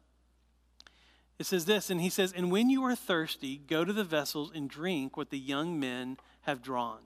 It 1.39 1.45
says 1.45 1.65
this, 1.65 1.89
and 1.89 2.01
he 2.01 2.09
says, 2.09 2.33
And 2.33 2.51
when 2.51 2.69
you 2.69 2.83
are 2.83 2.95
thirsty, 2.95 3.57
go 3.57 3.85
to 3.85 3.93
the 3.93 4.03
vessels 4.03 4.51
and 4.53 4.69
drink 4.69 5.15
what 5.15 5.29
the 5.29 5.39
young 5.39 5.79
men 5.79 6.17
have 6.41 6.61
drawn. 6.61 6.99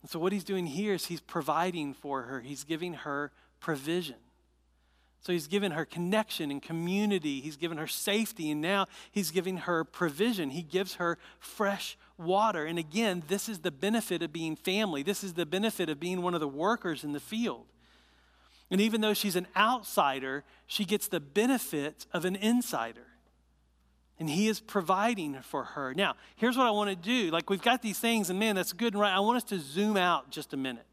And 0.00 0.08
so, 0.08 0.20
what 0.20 0.32
he's 0.32 0.44
doing 0.44 0.66
here 0.66 0.94
is 0.94 1.06
he's 1.06 1.20
providing 1.20 1.92
for 1.92 2.22
her, 2.22 2.40
he's 2.40 2.64
giving 2.64 2.94
her 2.94 3.32
provision. 3.60 4.16
So 5.20 5.32
he's 5.32 5.48
given 5.48 5.72
her 5.72 5.84
connection 5.84 6.50
and 6.50 6.62
community. 6.62 7.40
He's 7.40 7.56
given 7.56 7.76
her 7.76 7.88
safety, 7.88 8.50
and 8.52 8.60
now 8.60 8.86
he's 9.10 9.32
giving 9.32 9.58
her 9.58 9.82
provision. 9.82 10.50
He 10.50 10.62
gives 10.62 10.94
her 10.94 11.18
fresh 11.40 11.98
water. 12.16 12.64
And 12.64 12.78
again, 12.78 13.24
this 13.26 13.48
is 13.48 13.58
the 13.58 13.72
benefit 13.72 14.22
of 14.22 14.32
being 14.32 14.54
family. 14.54 15.02
This 15.02 15.24
is 15.24 15.34
the 15.34 15.44
benefit 15.44 15.88
of 15.88 15.98
being 15.98 16.22
one 16.22 16.34
of 16.34 16.40
the 16.40 16.48
workers 16.48 17.02
in 17.02 17.12
the 17.12 17.20
field. 17.20 17.66
And 18.70 18.80
even 18.80 19.00
though 19.00 19.14
she's 19.14 19.36
an 19.36 19.46
outsider, 19.56 20.44
she 20.66 20.84
gets 20.84 21.08
the 21.08 21.20
benefits 21.20 22.06
of 22.12 22.24
an 22.24 22.36
insider. 22.36 23.06
And 24.18 24.28
he 24.28 24.48
is 24.48 24.60
providing 24.60 25.40
for 25.42 25.64
her. 25.64 25.94
Now, 25.94 26.16
here's 26.36 26.56
what 26.56 26.66
I 26.66 26.70
want 26.70 26.90
to 26.90 26.96
do. 26.96 27.30
Like, 27.30 27.48
we've 27.48 27.62
got 27.62 27.82
these 27.82 27.98
things, 27.98 28.30
and 28.30 28.38
man, 28.38 28.56
that's 28.56 28.72
good 28.72 28.94
and 28.94 29.00
right. 29.00 29.14
I 29.14 29.20
want 29.20 29.36
us 29.36 29.44
to 29.44 29.58
zoom 29.58 29.96
out 29.96 30.30
just 30.30 30.52
a 30.52 30.56
minute. 30.56 30.84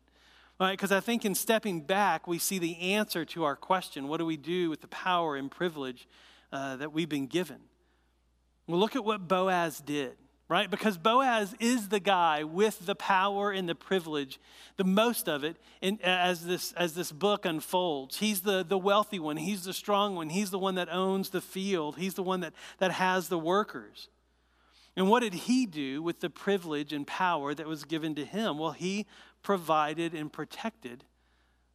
Right? 0.59 0.71
Because 0.71 0.91
I 0.91 1.01
think 1.01 1.25
in 1.25 1.35
stepping 1.35 1.81
back, 1.81 2.27
we 2.27 2.39
see 2.39 2.59
the 2.59 2.77
answer 2.79 3.25
to 3.25 3.43
our 3.43 3.55
question 3.55 4.07
what 4.07 4.17
do 4.17 4.25
we 4.25 4.37
do 4.37 4.69
with 4.69 4.81
the 4.81 4.87
power 4.87 5.35
and 5.35 5.51
privilege 5.51 6.07
uh, 6.53 6.77
that 6.77 6.93
we've 6.93 7.09
been 7.09 7.27
given? 7.27 7.57
Well, 8.67 8.79
look 8.79 8.95
at 8.95 9.03
what 9.03 9.27
Boaz 9.27 9.81
did, 9.81 10.15
right? 10.47 10.69
Because 10.69 10.97
Boaz 10.97 11.55
is 11.59 11.89
the 11.89 11.99
guy 11.99 12.43
with 12.43 12.85
the 12.85 12.95
power 12.95 13.51
and 13.51 13.67
the 13.67 13.75
privilege, 13.75 14.39
the 14.77 14.83
most 14.83 15.27
of 15.27 15.43
it, 15.43 15.57
in, 15.81 15.99
as, 16.03 16.45
this, 16.45 16.71
as 16.73 16.93
this 16.93 17.11
book 17.11 17.45
unfolds. 17.45 18.17
He's 18.17 18.41
the, 18.41 18.63
the 18.63 18.77
wealthy 18.77 19.19
one, 19.19 19.37
he's 19.37 19.63
the 19.63 19.73
strong 19.73 20.15
one, 20.15 20.29
he's 20.29 20.51
the 20.51 20.59
one 20.59 20.75
that 20.75 20.89
owns 20.91 21.29
the 21.29 21.41
field, 21.41 21.97
he's 21.97 22.13
the 22.13 22.23
one 22.23 22.41
that, 22.41 22.53
that 22.77 22.91
has 22.91 23.27
the 23.27 23.39
workers. 23.39 24.09
And 24.95 25.09
what 25.09 25.21
did 25.21 25.33
he 25.33 25.65
do 25.65 26.01
with 26.01 26.21
the 26.21 26.29
privilege 26.29 26.93
and 26.93 27.05
power 27.05 27.53
that 27.53 27.67
was 27.67 27.83
given 27.83 28.15
to 28.15 28.23
him? 28.23 28.59
Well, 28.59 28.71
he 28.71 29.07
provided 29.41 30.13
and 30.13 30.31
protected 30.31 31.03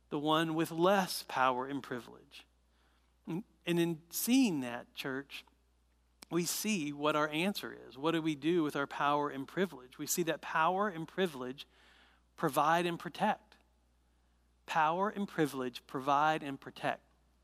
the 0.09 0.19
one 0.19 0.55
with 0.55 0.71
less 0.71 1.25
power 1.29 1.67
and 1.67 1.83
privilege. 1.83 2.47
And 3.27 3.45
in 3.67 3.99
seeing 4.11 4.61
that, 4.61 4.95
church, 4.95 5.45
we 6.31 6.45
see 6.45 6.93
what 6.93 7.17
our 7.17 7.29
answer 7.29 7.77
is. 7.89 7.99
What 7.99 8.13
do 8.13 8.23
we 8.23 8.35
do 8.35 8.63
with 8.63 8.77
our 8.77 8.87
power 8.87 9.29
and 9.29 9.47
privilege? 9.47 9.99
We 9.99 10.07
see 10.07 10.23
that 10.25 10.41
power 10.41 10.89
and 10.89 11.07
privilege 11.07 11.67
provide 12.37 12.87
and 12.87 12.99
protect. 12.99 13.57
Power 14.67 15.09
and 15.09 15.27
privilege 15.27 15.83
provide 15.89 16.43
and 16.43 16.61
protect. 16.61 17.03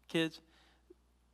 Kids, 0.09 0.41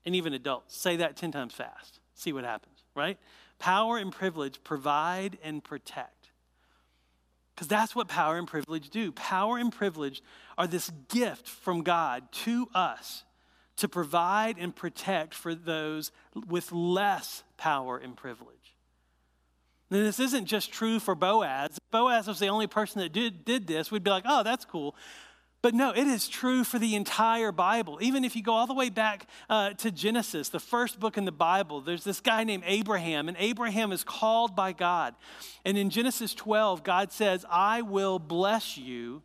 and 0.07 0.17
even 0.17 0.33
adults, 0.33 0.77
say 0.77 0.97
that 0.97 1.17
10 1.17 1.31
times 1.33 1.53
fast. 1.53 2.01
See 2.15 2.33
what 2.33 2.45
happens, 2.45 2.85
right? 2.95 3.19
Power 3.59 3.99
and 3.99 4.11
privilege 4.11 4.65
provide 4.65 5.39
and 5.45 5.63
protect. 5.63 6.31
Because 7.55 7.69
that's 7.69 7.95
what 7.95 8.09
power 8.09 8.39
and 8.39 8.49
privilege 8.49 8.89
do. 8.89 9.13
Power 9.13 9.59
and 9.59 9.71
privilege 9.71 10.23
are 10.57 10.67
this 10.67 10.91
gift 11.09 11.47
from 11.47 11.83
God 11.83 12.33
to 12.33 12.69
us 12.75 13.25
to 13.77 13.89
provide 13.89 14.59
and 14.59 14.75
protect 14.75 15.35
for 15.35 15.55
those 15.55 16.13
with 16.47 16.73
less 16.73 17.43
power 17.57 17.97
and 17.99 18.17
privilege. 18.17 18.77
And 19.91 20.07
this 20.07 20.21
isn't 20.21 20.47
just 20.47 20.73
true 20.73 20.99
for 20.99 21.15
Boaz. 21.15 21.73
If 21.73 21.91
Boaz 21.91 22.27
was 22.27 22.39
the 22.39 22.49
only 22.49 22.67
person 22.67 23.01
that 23.03 23.13
did, 23.13 23.45
did 23.45 23.67
this, 23.67 23.91
we'd 23.91 24.03
be 24.03 24.11
like, 24.11 24.25
oh, 24.27 24.43
that's 24.43 24.65
cool. 24.65 24.95
But 25.63 25.75
no, 25.75 25.91
it 25.91 26.09
is 26.09 26.29
true 26.29 26.65
for 26.65 26.81
the 26.81 26.97
entire 26.97 27.53
Bible. 27.53 27.99
Even 28.01 28.25
if 28.25 28.35
you 28.35 28.43
go 28.43 28.53
all 28.53 28.67
the 28.67 28.75
way 28.75 28.91
back 28.91 29.29
uh, 29.49 29.75
to 29.75 29.93
Genesis, 29.93 30.49
the 30.49 30.59
first 30.59 30.99
book 30.99 31.17
in 31.17 31.25
the 31.25 31.31
Bible, 31.31 31.81
there's 31.81 32.03
this 32.03 32.21
guy 32.21 32.43
named 32.43 32.65
Abraham, 32.67 33.29
and 33.29 33.37
Abraham 33.39 33.93
is 33.93 34.03
called 34.03 34.57
by 34.57 34.73
God. 34.73 35.15
And 35.65 35.79
in 35.79 35.89
Genesis 35.89 36.35
12, 36.35 36.83
God 36.83 37.13
says, 37.13 37.47
I 37.49 37.83
will 37.83 38.19
bless 38.19 38.77
you, 38.77 39.23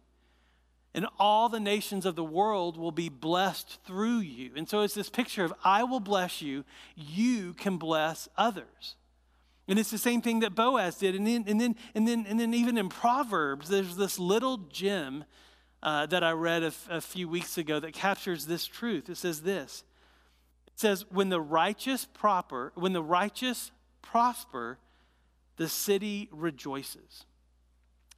and 0.97 1.05
all 1.19 1.47
the 1.47 1.59
nations 1.59 2.07
of 2.07 2.15
the 2.15 2.23
world 2.23 2.75
will 2.75 2.91
be 2.91 3.07
blessed 3.07 3.77
through 3.85 4.17
you. 4.17 4.49
And 4.55 4.67
so 4.67 4.81
it's 4.81 4.95
this 4.95 5.11
picture 5.11 5.43
of, 5.43 5.53
I 5.63 5.83
will 5.83 5.99
bless 5.99 6.41
you, 6.41 6.65
you 6.95 7.53
can 7.53 7.77
bless 7.77 8.27
others. 8.35 8.95
And 9.67 9.77
it's 9.77 9.91
the 9.91 9.99
same 9.99 10.23
thing 10.23 10.39
that 10.39 10.55
Boaz 10.55 10.97
did. 10.97 11.13
And 11.13 11.27
then, 11.27 11.43
and 11.45 11.61
then, 11.61 11.75
and 11.93 12.07
then, 12.07 12.25
and 12.27 12.39
then 12.39 12.51
even 12.55 12.79
in 12.79 12.89
Proverbs, 12.89 13.69
there's 13.69 13.95
this 13.95 14.17
little 14.17 14.57
gem 14.57 15.25
uh, 15.83 16.07
that 16.07 16.23
I 16.23 16.31
read 16.31 16.63
a, 16.63 16.73
a 16.89 16.99
few 16.99 17.29
weeks 17.29 17.59
ago 17.59 17.79
that 17.79 17.93
captures 17.93 18.47
this 18.47 18.65
truth. 18.65 19.07
It 19.07 19.17
says 19.17 19.43
this. 19.43 19.83
It 20.65 20.79
says, 20.79 21.05
"When 21.11 21.29
the 21.29 21.39
righteous 21.39 22.05
proper, 22.11 22.71
when 22.73 22.93
the 22.93 23.03
righteous 23.03 23.71
prosper, 24.01 24.79
the 25.57 25.69
city 25.69 26.27
rejoices." 26.31 27.25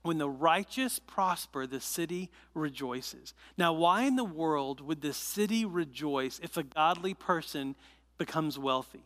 When 0.01 0.17
the 0.17 0.29
righteous 0.29 0.97
prosper, 0.99 1.67
the 1.67 1.81
city 1.81 2.29
rejoices. 2.53 3.33
Now, 3.57 3.73
why 3.73 4.03
in 4.03 4.15
the 4.15 4.23
world 4.23 4.79
would 4.81 5.01
the 5.01 5.13
city 5.13 5.65
rejoice 5.65 6.39
if 6.41 6.55
a 6.55 6.63
godly 6.63 7.13
person 7.13 7.75
becomes 8.17 8.57
wealthy 8.57 9.03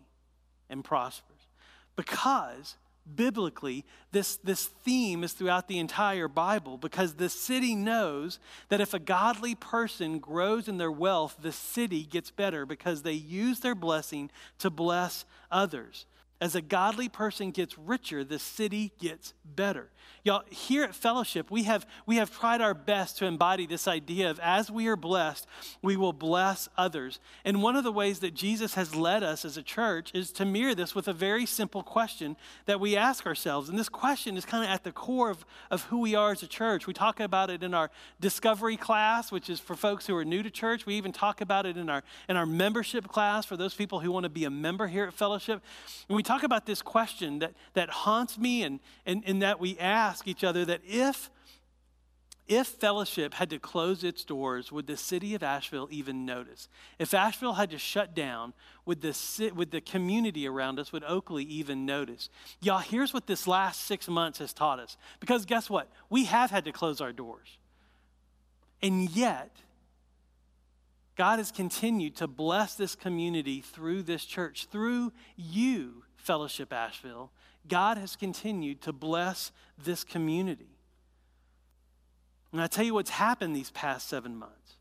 and 0.70 0.84
prospers? 0.84 1.48
Because 1.96 2.76
biblically, 3.16 3.86
this, 4.12 4.38
this 4.38 4.68
theme 4.68 5.24
is 5.24 5.34
throughout 5.34 5.68
the 5.68 5.80
entire 5.80 6.28
Bible 6.28 6.78
because 6.78 7.16
the 7.16 7.30
city 7.30 7.76
knows 7.76 8.40
that 8.70 8.82
if 8.82 8.94
a 8.94 9.00
godly 9.00 9.56
person 9.56 10.20
grows 10.20 10.68
in 10.68 10.78
their 10.78 10.92
wealth, 10.92 11.38
the 11.42 11.52
city 11.52 12.04
gets 12.04 12.32
better 12.32 12.66
because 12.66 13.02
they 13.02 13.14
use 13.14 13.60
their 13.60 13.76
blessing 13.76 14.32
to 14.60 14.70
bless 14.70 15.26
others. 15.52 16.06
As 16.44 16.56
a 16.56 16.62
godly 16.62 17.08
person 17.08 17.52
gets 17.52 17.78
richer, 17.78 18.26
the 18.26 18.38
city 18.38 18.92
gets 19.00 19.34
better. 19.46 19.92
Y'all, 20.26 20.44
here 20.50 20.84
at 20.84 20.96
Fellowship, 20.96 21.52
we 21.52 21.64
have, 21.64 21.86
we 22.06 22.18
have 22.18 22.32
tried 22.32 22.62
our 22.62 22.74
best 22.74 23.18
to 23.18 23.26
embody 23.26 23.66
this 23.66 23.88
idea 23.88 24.30
of 24.30 24.40
as 24.40 24.72
we 24.72 24.88
are 24.88 24.96
blessed, 24.96 25.46
we 25.82 25.96
will 25.98 26.14
bless 26.14 26.68
others. 26.78 27.20
And 27.44 27.62
one 27.62 27.76
of 27.76 27.84
the 27.84 27.92
ways 27.92 28.20
that 28.20 28.34
Jesus 28.34 28.74
has 28.76 28.96
led 28.96 29.22
us 29.22 29.44
as 29.44 29.58
a 29.58 29.64
church 29.64 30.12
is 30.14 30.32
to 30.34 30.46
mirror 30.46 30.74
this 30.76 30.96
with 30.96 31.08
a 31.08 31.14
very 31.14 31.46
simple 31.46 31.84
question 31.84 32.38
that 32.66 32.80
we 32.80 32.96
ask 32.96 33.26
ourselves. 33.26 33.70
And 33.70 33.78
this 33.78 33.90
question 33.90 34.36
is 34.36 34.46
kind 34.46 34.64
of 34.64 34.70
at 34.70 34.84
the 34.84 34.92
core 34.92 35.30
of, 35.30 35.46
of 35.70 35.84
who 35.84 36.00
we 36.00 36.16
are 36.16 36.32
as 36.32 36.44
a 36.44 36.48
church. 36.48 36.88
We 36.88 36.94
talk 36.94 37.20
about 37.20 37.50
it 37.50 37.64
in 37.64 37.74
our 37.74 37.92
discovery 38.20 38.78
class, 38.78 39.32
which 39.32 39.50
is 39.50 39.60
for 39.60 39.76
folks 39.76 40.08
who 40.08 40.16
are 40.16 40.26
new 40.26 40.42
to 40.42 40.50
church. 40.50 40.86
We 40.86 40.96
even 40.96 41.12
talk 41.12 41.42
about 41.42 41.66
it 41.66 41.76
in 41.78 41.90
our, 41.90 42.04
in 42.30 42.38
our 42.38 42.46
membership 42.46 43.08
class 43.08 43.46
for 43.46 43.58
those 43.58 43.74
people 43.74 44.00
who 44.00 44.12
want 44.12 44.24
to 44.24 44.30
be 44.30 44.46
a 44.46 44.50
member 44.50 44.88
here 44.88 45.06
at 45.06 45.14
Fellowship. 45.14 45.62
And 46.08 46.16
we 46.16 46.24
talk 46.24 46.33
about 46.42 46.66
this 46.66 46.82
question 46.82 47.38
that, 47.40 47.54
that 47.74 47.92
haunts 47.92 48.40
me 48.40 48.64
and, 48.64 48.80
and, 49.06 49.22
and 49.28 49.44
that 49.44 49.60
we 49.60 49.78
ask 49.78 49.94
ask 50.14 50.28
each 50.28 50.44
other 50.44 50.66
that 50.66 50.82
if 50.88 51.30
If 52.46 52.68
fellowship 52.68 53.36
had 53.36 53.50
to 53.52 53.60
close 53.60 54.04
its 54.04 54.26
doors, 54.26 54.70
would 54.70 54.86
the 54.86 54.98
city 54.98 55.34
of 55.34 55.44
Asheville 55.44 55.88
even 55.90 56.26
notice? 56.26 56.68
If 57.00 57.14
Asheville 57.14 57.54
had 57.54 57.70
to 57.70 57.78
shut 57.78 58.14
down, 58.14 58.54
would 58.86 59.02
the, 59.02 59.52
would 59.56 59.72
the 59.72 59.80
community 59.80 60.46
around 60.46 60.78
us, 60.78 60.92
would 60.92 61.06
Oakley 61.06 61.46
even 61.46 61.86
notice? 61.86 62.30
Y'all, 62.60 62.80
here's 62.80 63.14
what 63.14 63.28
this 63.28 63.48
last 63.48 63.86
six 63.86 64.10
months 64.10 64.40
has 64.40 64.52
taught 64.52 64.80
us. 64.80 64.98
Because 65.22 65.46
guess 65.46 65.70
what? 65.70 65.88
We 66.10 66.26
have 66.26 66.52
had 66.52 66.66
to 66.66 66.74
close 66.74 67.00
our 67.00 67.14
doors. 67.14 67.58
And 68.82 69.10
yet, 69.12 69.56
God 71.16 71.40
has 71.40 71.50
continued 71.50 72.18
to 72.18 72.28
bless 72.28 72.76
this 72.76 72.94
community 72.94 73.62
through 73.62 74.04
this 74.04 74.26
church, 74.26 74.68
through 74.70 75.14
you, 75.38 76.03
Fellowship 76.24 76.72
Asheville. 76.72 77.32
God 77.68 77.98
has 77.98 78.16
continued 78.16 78.82
to 78.82 78.94
bless 78.94 79.52
this 79.78 80.04
community. 80.04 80.78
And 82.52 82.62
I 82.62 82.68
tell 82.68 82.86
you 82.86 82.94
what's 82.94 83.10
happened 83.10 83.56
these 83.56 83.72
past 83.72 84.08
seven 84.08 84.38
months. 84.38 84.76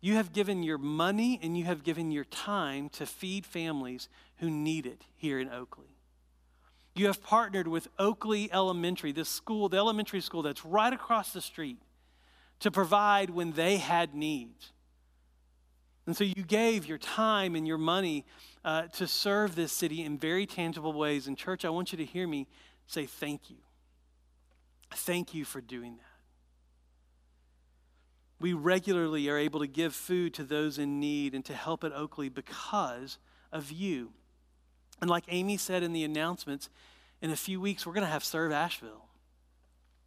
You 0.00 0.14
have 0.14 0.32
given 0.32 0.62
your 0.62 0.78
money 0.78 1.38
and 1.42 1.56
you 1.56 1.64
have 1.64 1.84
given 1.84 2.10
your 2.10 2.24
time 2.24 2.88
to 2.90 3.06
feed 3.06 3.46
families 3.46 4.08
who 4.38 4.50
need 4.50 4.84
it 4.84 5.02
here 5.16 5.38
in 5.38 5.48
Oakley. 5.48 5.96
You 6.94 7.06
have 7.06 7.22
partnered 7.22 7.68
with 7.68 7.88
Oakley 7.98 8.50
Elementary, 8.52 9.12
this 9.12 9.28
school, 9.28 9.68
the 9.68 9.76
elementary 9.76 10.20
school 10.20 10.42
that's 10.42 10.64
right 10.64 10.92
across 10.92 11.32
the 11.32 11.40
street, 11.40 11.78
to 12.60 12.70
provide 12.70 13.30
when 13.30 13.52
they 13.52 13.76
had 13.76 14.14
needs. 14.14 14.72
And 16.06 16.16
so 16.16 16.24
you 16.24 16.44
gave 16.46 16.86
your 16.86 16.98
time 16.98 17.56
and 17.56 17.66
your 17.66 17.78
money 17.78 18.24
uh, 18.64 18.82
to 18.94 19.06
serve 19.06 19.56
this 19.56 19.72
city 19.72 20.02
in 20.04 20.18
very 20.18 20.46
tangible 20.46 20.92
ways. 20.92 21.26
And, 21.26 21.36
church, 21.36 21.64
I 21.64 21.70
want 21.70 21.92
you 21.92 21.98
to 21.98 22.04
hear 22.04 22.28
me 22.28 22.46
say 22.86 23.06
thank 23.06 23.50
you. 23.50 23.56
Thank 24.92 25.34
you 25.34 25.44
for 25.44 25.60
doing 25.60 25.96
that. 25.96 26.02
We 28.38 28.52
regularly 28.52 29.28
are 29.28 29.38
able 29.38 29.60
to 29.60 29.66
give 29.66 29.94
food 29.94 30.34
to 30.34 30.44
those 30.44 30.78
in 30.78 31.00
need 31.00 31.34
and 31.34 31.44
to 31.46 31.54
help 31.54 31.82
at 31.82 31.92
Oakley 31.92 32.28
because 32.28 33.18
of 33.50 33.72
you. 33.72 34.12
And 35.00 35.10
like 35.10 35.24
Amy 35.28 35.56
said 35.56 35.82
in 35.82 35.92
the 35.92 36.04
announcements, 36.04 36.68
in 37.20 37.30
a 37.30 37.36
few 37.36 37.60
weeks, 37.60 37.86
we're 37.86 37.94
going 37.94 38.04
to 38.04 38.10
have 38.10 38.24
Serve 38.24 38.52
Asheville. 38.52 39.06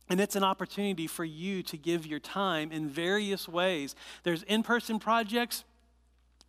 And 0.10 0.20
it's 0.20 0.36
an 0.36 0.44
opportunity 0.44 1.08
for 1.08 1.26
you 1.26 1.62
to 1.64 1.78
give 1.78 2.06
your 2.06 2.20
time 2.20 2.72
in 2.72 2.88
various 2.88 3.48
ways. 3.48 3.96
There's 4.24 4.44
in 4.44 4.64
person 4.64 5.00
projects, 5.00 5.64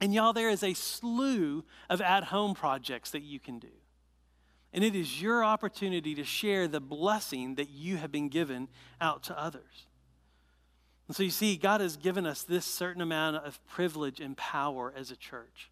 and 0.00 0.14
y'all, 0.14 0.32
there 0.32 0.48
is 0.48 0.62
a 0.62 0.74
slew 0.74 1.64
of 1.88 2.00
at 2.00 2.24
home 2.24 2.54
projects 2.54 3.10
that 3.10 3.22
you 3.22 3.38
can 3.38 3.58
do. 3.58 3.68
And 4.72 4.84
it 4.84 4.94
is 4.94 5.20
your 5.20 5.44
opportunity 5.44 6.14
to 6.14 6.24
share 6.24 6.68
the 6.68 6.80
blessing 6.80 7.56
that 7.56 7.70
you 7.70 7.96
have 7.96 8.12
been 8.12 8.28
given 8.28 8.68
out 9.00 9.22
to 9.24 9.38
others. 9.38 9.86
And 11.08 11.16
so 11.16 11.24
you 11.24 11.30
see, 11.30 11.56
God 11.56 11.80
has 11.80 11.96
given 11.96 12.24
us 12.24 12.44
this 12.44 12.64
certain 12.64 13.02
amount 13.02 13.36
of 13.36 13.58
privilege 13.66 14.20
and 14.20 14.36
power 14.36 14.92
as 14.96 15.10
a 15.10 15.16
church. 15.16 15.70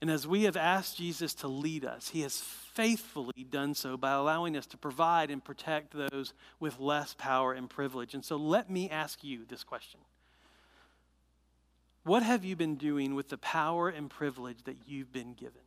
And 0.00 0.10
as 0.10 0.26
we 0.26 0.44
have 0.44 0.56
asked 0.56 0.98
Jesus 0.98 1.34
to 1.34 1.48
lead 1.48 1.84
us, 1.84 2.10
he 2.10 2.20
has 2.20 2.40
faithfully 2.40 3.44
done 3.50 3.74
so 3.74 3.96
by 3.96 4.12
allowing 4.12 4.56
us 4.56 4.66
to 4.66 4.76
provide 4.76 5.30
and 5.30 5.42
protect 5.42 5.92
those 5.92 6.34
with 6.60 6.78
less 6.78 7.14
power 7.14 7.52
and 7.52 7.68
privilege. 7.68 8.14
And 8.14 8.24
so 8.24 8.36
let 8.36 8.70
me 8.70 8.88
ask 8.88 9.24
you 9.24 9.44
this 9.44 9.64
question 9.64 10.00
What 12.06 12.22
have 12.22 12.44
you 12.44 12.54
been 12.54 12.76
doing 12.76 13.16
with 13.16 13.30
the 13.30 13.36
power 13.36 13.88
and 13.88 14.08
privilege 14.08 14.62
that 14.62 14.76
you've 14.86 15.12
been 15.12 15.34
given? 15.34 15.60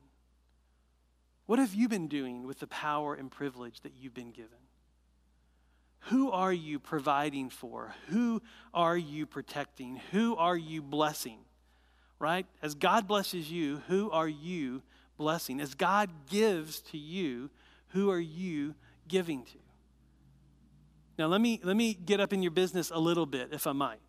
What 1.47 1.59
have 1.59 1.73
you 1.73 1.89
been 1.89 2.07
doing 2.07 2.47
with 2.47 2.59
the 2.59 2.67
power 2.67 3.13
and 3.13 3.29
privilege 3.29 3.81
that 3.81 3.91
you've 3.99 4.13
been 4.13 4.31
given? 4.31 4.57
Who 6.03 6.31
are 6.31 6.53
you 6.53 6.79
providing 6.79 7.49
for? 7.49 7.93
Who 8.07 8.41
are 8.73 8.95
you 8.95 9.25
protecting? 9.25 9.99
Who 10.13 10.37
are 10.37 10.55
you 10.55 10.81
blessing? 10.81 11.39
Right? 12.19 12.45
As 12.61 12.73
God 12.73 13.05
blesses 13.05 13.51
you, 13.51 13.81
who 13.89 14.09
are 14.09 14.29
you 14.29 14.81
blessing? 15.17 15.59
As 15.59 15.75
God 15.75 16.09
gives 16.29 16.79
to 16.83 16.97
you, 16.97 17.49
who 17.89 18.09
are 18.09 18.17
you 18.17 18.75
giving 19.09 19.43
to? 19.43 19.57
Now, 21.17 21.27
let 21.27 21.41
me, 21.41 21.59
let 21.65 21.75
me 21.75 21.95
get 21.95 22.21
up 22.21 22.31
in 22.31 22.41
your 22.41 22.51
business 22.51 22.91
a 22.91 22.99
little 22.99 23.25
bit, 23.25 23.49
if 23.51 23.67
I 23.67 23.73
might. 23.73 23.99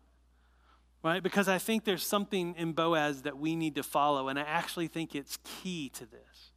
Right? 1.03 1.23
Because 1.23 1.47
I 1.47 1.57
think 1.57 1.83
there's 1.83 2.05
something 2.05 2.53
in 2.57 2.73
Boaz 2.73 3.23
that 3.23 3.37
we 3.37 3.55
need 3.55 3.75
to 3.75 3.83
follow, 3.83 4.27
and 4.27 4.37
I 4.37 4.43
actually 4.43 4.87
think 4.87 5.15
it's 5.15 5.39
key 5.43 5.89
to 5.95 6.05
this. 6.05 6.51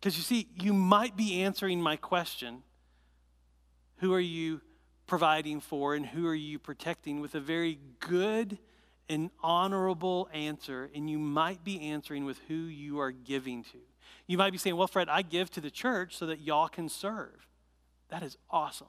Because 0.00 0.16
you 0.16 0.22
see, 0.22 0.48
you 0.60 0.72
might 0.72 1.16
be 1.16 1.42
answering 1.42 1.80
my 1.80 1.96
question 1.96 2.62
who 3.98 4.12
are 4.12 4.20
you 4.20 4.60
providing 5.06 5.60
for 5.60 5.94
and 5.94 6.04
who 6.04 6.26
are 6.26 6.34
you 6.34 6.58
protecting 6.58 7.20
with 7.20 7.34
a 7.34 7.40
very 7.40 7.78
good 8.00 8.58
and 9.08 9.30
honorable 9.42 10.28
answer, 10.32 10.90
and 10.94 11.08
you 11.08 11.18
might 11.18 11.62
be 11.62 11.80
answering 11.80 12.24
with 12.24 12.40
who 12.48 12.54
you 12.54 12.98
are 12.98 13.12
giving 13.12 13.62
to. 13.62 13.78
You 14.26 14.36
might 14.36 14.50
be 14.50 14.58
saying, 14.58 14.76
Well, 14.76 14.88
Fred, 14.88 15.08
I 15.08 15.22
give 15.22 15.50
to 15.52 15.60
the 15.60 15.70
church 15.70 16.16
so 16.16 16.26
that 16.26 16.40
y'all 16.40 16.68
can 16.68 16.88
serve. 16.88 17.46
That 18.08 18.22
is 18.22 18.36
awesome. 18.50 18.88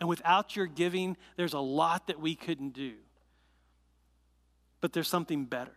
And 0.00 0.08
without 0.08 0.56
your 0.56 0.66
giving, 0.66 1.16
there's 1.36 1.52
a 1.52 1.60
lot 1.60 2.06
that 2.06 2.18
we 2.18 2.34
couldn't 2.34 2.72
do. 2.72 2.94
But 4.82 4.92
there's 4.92 5.08
something 5.08 5.46
better. 5.46 5.72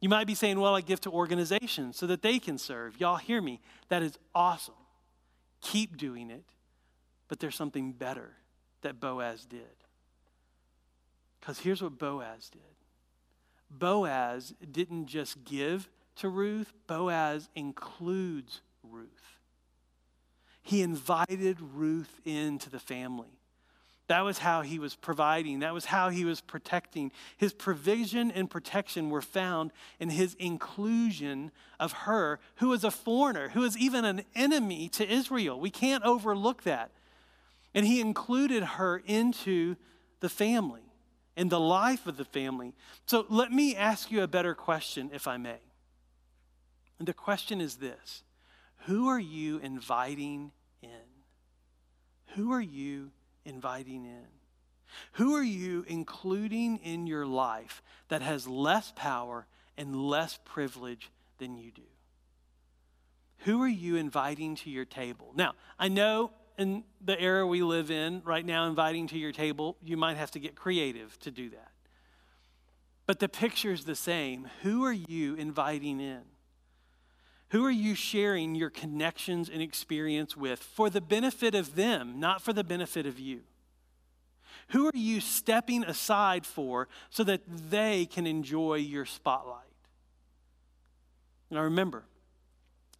You 0.00 0.08
might 0.08 0.28
be 0.28 0.36
saying, 0.36 0.60
Well, 0.60 0.76
I 0.76 0.82
give 0.82 1.00
to 1.00 1.10
organizations 1.10 1.96
so 1.96 2.06
that 2.06 2.22
they 2.22 2.38
can 2.38 2.58
serve. 2.58 3.00
Y'all 3.00 3.16
hear 3.16 3.42
me. 3.42 3.60
That 3.88 4.02
is 4.04 4.16
awesome. 4.34 4.74
Keep 5.60 5.96
doing 5.96 6.30
it. 6.30 6.44
But 7.26 7.40
there's 7.40 7.56
something 7.56 7.92
better 7.92 8.30
that 8.82 9.00
Boaz 9.00 9.46
did. 9.46 9.60
Because 11.40 11.58
here's 11.58 11.82
what 11.82 11.98
Boaz 11.98 12.50
did 12.50 12.60
Boaz 13.70 14.54
didn't 14.70 15.06
just 15.06 15.44
give 15.44 15.88
to 16.16 16.28
Ruth, 16.28 16.72
Boaz 16.86 17.48
includes 17.54 18.60
Ruth. 18.82 19.08
He 20.62 20.82
invited 20.82 21.58
Ruth 21.60 22.20
into 22.24 22.70
the 22.70 22.78
family. 22.78 23.40
That 24.12 24.26
was 24.26 24.36
how 24.36 24.60
he 24.60 24.78
was 24.78 24.94
providing. 24.94 25.60
That 25.60 25.72
was 25.72 25.86
how 25.86 26.10
he 26.10 26.26
was 26.26 26.42
protecting. 26.42 27.12
His 27.38 27.54
provision 27.54 28.30
and 28.30 28.50
protection 28.50 29.08
were 29.08 29.22
found 29.22 29.72
in 29.98 30.10
his 30.10 30.34
inclusion 30.34 31.50
of 31.80 31.92
her, 31.92 32.38
who 32.56 32.68
was 32.68 32.84
a 32.84 32.90
foreigner, 32.90 33.48
who 33.48 33.60
was 33.60 33.74
even 33.78 34.04
an 34.04 34.24
enemy 34.34 34.90
to 34.90 35.10
Israel. 35.10 35.58
We 35.58 35.70
can't 35.70 36.04
overlook 36.04 36.64
that. 36.64 36.90
And 37.74 37.86
he 37.86 38.02
included 38.02 38.62
her 38.62 39.02
into 39.06 39.76
the 40.20 40.28
family 40.28 40.92
and 41.34 41.48
the 41.48 41.58
life 41.58 42.06
of 42.06 42.18
the 42.18 42.26
family. 42.26 42.74
So 43.06 43.24
let 43.30 43.50
me 43.50 43.74
ask 43.74 44.10
you 44.10 44.22
a 44.22 44.28
better 44.28 44.54
question, 44.54 45.10
if 45.14 45.26
I 45.26 45.38
may. 45.38 45.62
And 46.98 47.08
the 47.08 47.14
question 47.14 47.62
is 47.62 47.76
this 47.76 48.24
Who 48.84 49.08
are 49.08 49.18
you 49.18 49.56
inviting 49.60 50.52
in? 50.82 50.90
Who 52.34 52.52
are 52.52 52.60
you 52.60 53.10
inviting 53.44 54.04
in? 54.04 54.26
Who 55.12 55.34
are 55.34 55.42
you 55.42 55.84
including 55.88 56.78
in 56.78 57.06
your 57.06 57.26
life 57.26 57.82
that 58.08 58.22
has 58.22 58.46
less 58.46 58.92
power 58.94 59.46
and 59.76 59.96
less 59.96 60.38
privilege 60.44 61.10
than 61.38 61.56
you 61.56 61.70
do? 61.70 61.82
Who 63.38 63.62
are 63.62 63.68
you 63.68 63.96
inviting 63.96 64.54
to 64.56 64.70
your 64.70 64.84
table? 64.84 65.32
Now, 65.34 65.54
I 65.78 65.88
know 65.88 66.30
in 66.58 66.84
the 67.00 67.20
era 67.20 67.46
we 67.46 67.62
live 67.62 67.90
in 67.90 68.22
right 68.24 68.44
now, 68.44 68.68
inviting 68.68 69.08
to 69.08 69.18
your 69.18 69.32
table, 69.32 69.76
you 69.82 69.96
might 69.96 70.16
have 70.16 70.30
to 70.32 70.38
get 70.38 70.54
creative 70.54 71.18
to 71.20 71.30
do 71.30 71.50
that. 71.50 71.72
But 73.06 73.18
the 73.18 73.28
picture 73.28 73.72
is 73.72 73.84
the 73.84 73.96
same. 73.96 74.48
Who 74.62 74.84
are 74.84 74.92
you 74.92 75.34
inviting 75.34 76.00
in? 76.00 76.22
Who 77.52 77.66
are 77.66 77.70
you 77.70 77.94
sharing 77.94 78.54
your 78.54 78.70
connections 78.70 79.50
and 79.50 79.60
experience 79.60 80.34
with 80.34 80.58
for 80.58 80.88
the 80.88 81.02
benefit 81.02 81.54
of 81.54 81.76
them, 81.76 82.18
not 82.18 82.40
for 82.40 82.54
the 82.54 82.64
benefit 82.64 83.04
of 83.04 83.20
you? 83.20 83.42
Who 84.68 84.86
are 84.86 84.96
you 84.96 85.20
stepping 85.20 85.84
aside 85.84 86.46
for 86.46 86.88
so 87.10 87.22
that 87.24 87.42
they 87.46 88.06
can 88.06 88.26
enjoy 88.26 88.76
your 88.76 89.04
spotlight? 89.04 89.66
Now 91.50 91.62
remember, 91.62 92.04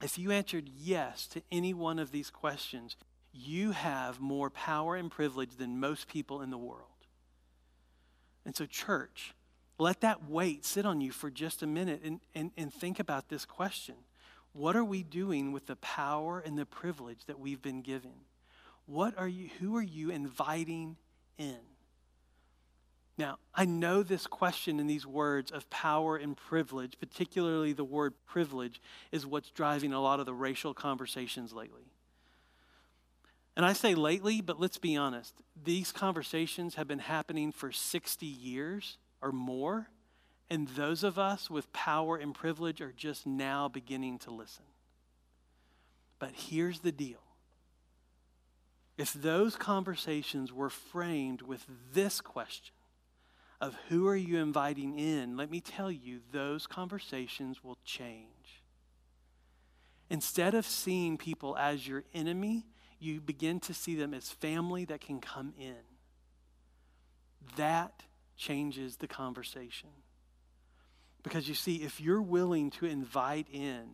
if 0.03 0.19
you 0.19 0.31
answered 0.31 0.69
yes 0.79 1.27
to 1.29 1.41
any 1.51 1.73
one 1.73 1.99
of 1.99 2.13
these 2.13 2.29
questions, 2.29 2.97
you 3.33 3.71
have 3.71 4.21
more 4.21 4.51
power 4.51 4.97
and 4.97 5.11
privilege 5.11 5.57
than 5.57 5.81
most 5.81 6.09
people 6.09 6.43
in 6.43 6.51
the 6.51 6.59
world. 6.59 6.89
And 8.45 8.55
so, 8.55 8.67
church, 8.67 9.33
let 9.79 10.03
that 10.03 10.29
weight 10.29 10.67
sit 10.67 10.85
on 10.85 11.01
you 11.01 11.11
for 11.11 11.31
just 11.31 11.63
a 11.63 11.67
minute 11.67 12.03
and, 12.05 12.21
and, 12.35 12.51
and 12.59 12.71
think 12.71 13.01
about 13.01 13.31
this 13.31 13.47
question. 13.47 13.95
What 14.53 14.77
are 14.77 14.85
we 14.85 15.03
doing 15.03 15.53
with 15.53 15.67
the 15.67 15.77
power 15.77 16.41
and 16.41 16.59
the 16.59 16.67
privilege 16.67 17.25
that 17.27 17.39
we've 17.39 17.63
been 17.63 17.81
given? 17.81 18.13
What 18.87 19.17
are 19.17 19.29
you, 19.29 19.49
who 19.61 19.77
are 19.77 19.83
you 19.83 20.11
inviting 20.11 20.97
in? 21.39 21.59
Now, 23.19 23.39
I 23.55 23.65
know 23.65 24.03
this 24.03 24.27
question 24.27 24.81
and 24.81 24.89
these 24.89 25.07
words 25.07 25.51
of 25.51 25.69
power 25.71 26.17
and 26.17 26.37
privilege, 26.37 26.99
particularly 26.99 27.73
the 27.73 27.85
word 27.85 28.15
privilege, 28.27 28.81
is 29.11 29.27
what's 29.27 29.51
driving 29.51 29.93
a 29.93 30.01
lot 30.01 30.19
of 30.19 30.27
the 30.27 30.35
racial 30.35 30.75
conversations 30.75 31.53
lately. 31.53 31.93
And 33.57 33.67
I 33.67 33.75
say 33.75 33.95
lately, 33.95 34.41
but 34.41 34.59
let's 34.59 34.79
be 34.79 34.97
honest, 34.97 35.35
these 35.63 35.93
conversations 35.93 36.77
have 36.77 36.89
been 36.89 37.01
happening 37.01 37.53
for 37.53 37.71
60 37.71 38.25
years 38.25 38.97
or 39.21 39.31
more, 39.31 39.89
and 40.51 40.69
those 40.69 41.03
of 41.03 41.19
us 41.19 41.49
with 41.49 41.73
power 41.73 42.17
and 42.17 42.35
privilege 42.35 42.81
are 42.81 42.93
just 42.93 43.27
now 43.27 43.69
beginning 43.69 44.19
to 44.21 44.31
listen. 44.31 44.65
But 46.19 46.33
here's 46.35 46.81
the 46.81 46.93
deal 46.93 47.23
if 48.99 49.13
those 49.13 49.57
conversations 49.57 50.53
were 50.53 50.71
framed 50.71 51.43
with 51.43 51.65
this 51.93 52.21
question 52.21 52.75
of 53.61 53.77
who 53.89 54.07
are 54.09 54.17
you 54.17 54.39
inviting 54.39 54.99
in, 54.99 55.37
let 55.37 55.51
me 55.51 55.61
tell 55.61 55.91
you, 55.91 56.21
those 56.33 56.67
conversations 56.67 57.63
will 57.65 57.79
change. 57.85 58.63
Instead 60.11 60.55
of 60.55 60.67
seeing 60.67 61.17
people 61.17 61.57
as 61.57 61.87
your 61.87 62.05
enemy, 62.13 62.67
you 62.99 63.21
begin 63.21 63.61
to 63.61 63.73
see 63.73 63.95
them 63.95 64.13
as 64.13 64.31
family 64.31 64.85
that 64.85 65.01
can 65.01 65.21
come 65.21 65.55
in. 65.59 65.77
That 67.57 68.03
changes 68.37 68.97
the 68.97 69.09
conversation. 69.09 69.89
Because 71.23 71.49
you 71.49 71.55
see, 71.55 71.77
if 71.77 72.01
you're 72.01 72.23
willing 72.23 72.71
to 72.71 72.87
invite 72.87 73.47
in, 73.53 73.85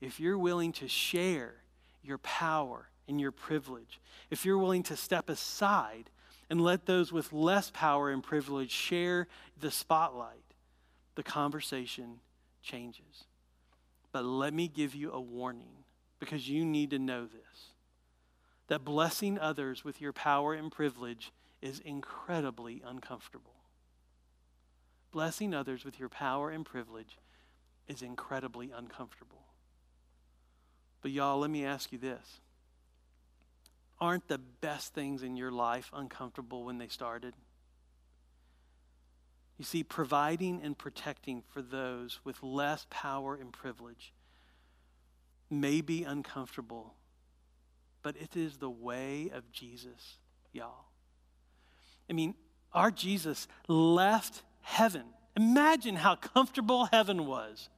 if 0.00 0.20
you're 0.20 0.38
willing 0.38 0.72
to 0.72 0.88
share 0.88 1.54
your 2.02 2.18
power 2.18 2.88
and 3.08 3.20
your 3.20 3.32
privilege, 3.32 4.00
if 4.30 4.44
you're 4.44 4.58
willing 4.58 4.82
to 4.84 4.96
step 4.96 5.28
aside 5.28 6.10
and 6.50 6.60
let 6.60 6.86
those 6.86 7.12
with 7.12 7.32
less 7.32 7.70
power 7.74 8.10
and 8.10 8.22
privilege 8.22 8.70
share 8.70 9.26
the 9.58 9.70
spotlight, 9.70 10.54
the 11.14 11.22
conversation 11.22 12.20
changes. 12.62 13.24
But 14.12 14.24
let 14.24 14.54
me 14.54 14.68
give 14.68 14.94
you 14.94 15.12
a 15.12 15.20
warning 15.20 15.84
because 16.20 16.48
you 16.48 16.64
need 16.64 16.90
to 16.90 16.98
know 16.98 17.26
this 17.26 17.72
that 18.68 18.84
blessing 18.84 19.38
others 19.38 19.82
with 19.82 19.98
your 19.98 20.12
power 20.12 20.52
and 20.52 20.70
privilege 20.70 21.32
is 21.62 21.80
incredibly 21.80 22.82
uncomfortable. 22.86 23.57
Blessing 25.10 25.54
others 25.54 25.84
with 25.84 25.98
your 25.98 26.08
power 26.08 26.50
and 26.50 26.64
privilege 26.64 27.18
is 27.86 28.02
incredibly 28.02 28.70
uncomfortable. 28.70 29.44
But, 31.00 31.12
y'all, 31.12 31.38
let 31.38 31.50
me 31.50 31.64
ask 31.64 31.92
you 31.92 31.98
this 31.98 32.40
Aren't 34.00 34.28
the 34.28 34.38
best 34.38 34.94
things 34.94 35.22
in 35.22 35.36
your 35.36 35.50
life 35.50 35.90
uncomfortable 35.92 36.64
when 36.64 36.78
they 36.78 36.88
started? 36.88 37.34
You 39.56 39.64
see, 39.64 39.82
providing 39.82 40.62
and 40.62 40.78
protecting 40.78 41.42
for 41.48 41.62
those 41.62 42.20
with 42.22 42.42
less 42.42 42.86
power 42.90 43.34
and 43.34 43.52
privilege 43.52 44.12
may 45.50 45.80
be 45.80 46.04
uncomfortable 46.04 46.94
but 48.02 48.16
it 48.16 48.36
is 48.36 48.56
the 48.56 48.70
way 48.70 49.30
of 49.34 49.50
Jesus, 49.52 50.18
y'all. 50.52 50.86
I 52.08 52.12
mean, 52.12 52.34
our 52.72 52.90
Jesus 52.90 53.48
left 53.66 54.42
heaven. 54.68 55.04
Imagine 55.34 55.96
how 55.96 56.14
comfortable 56.14 56.86
heaven 56.86 57.26
was. 57.26 57.70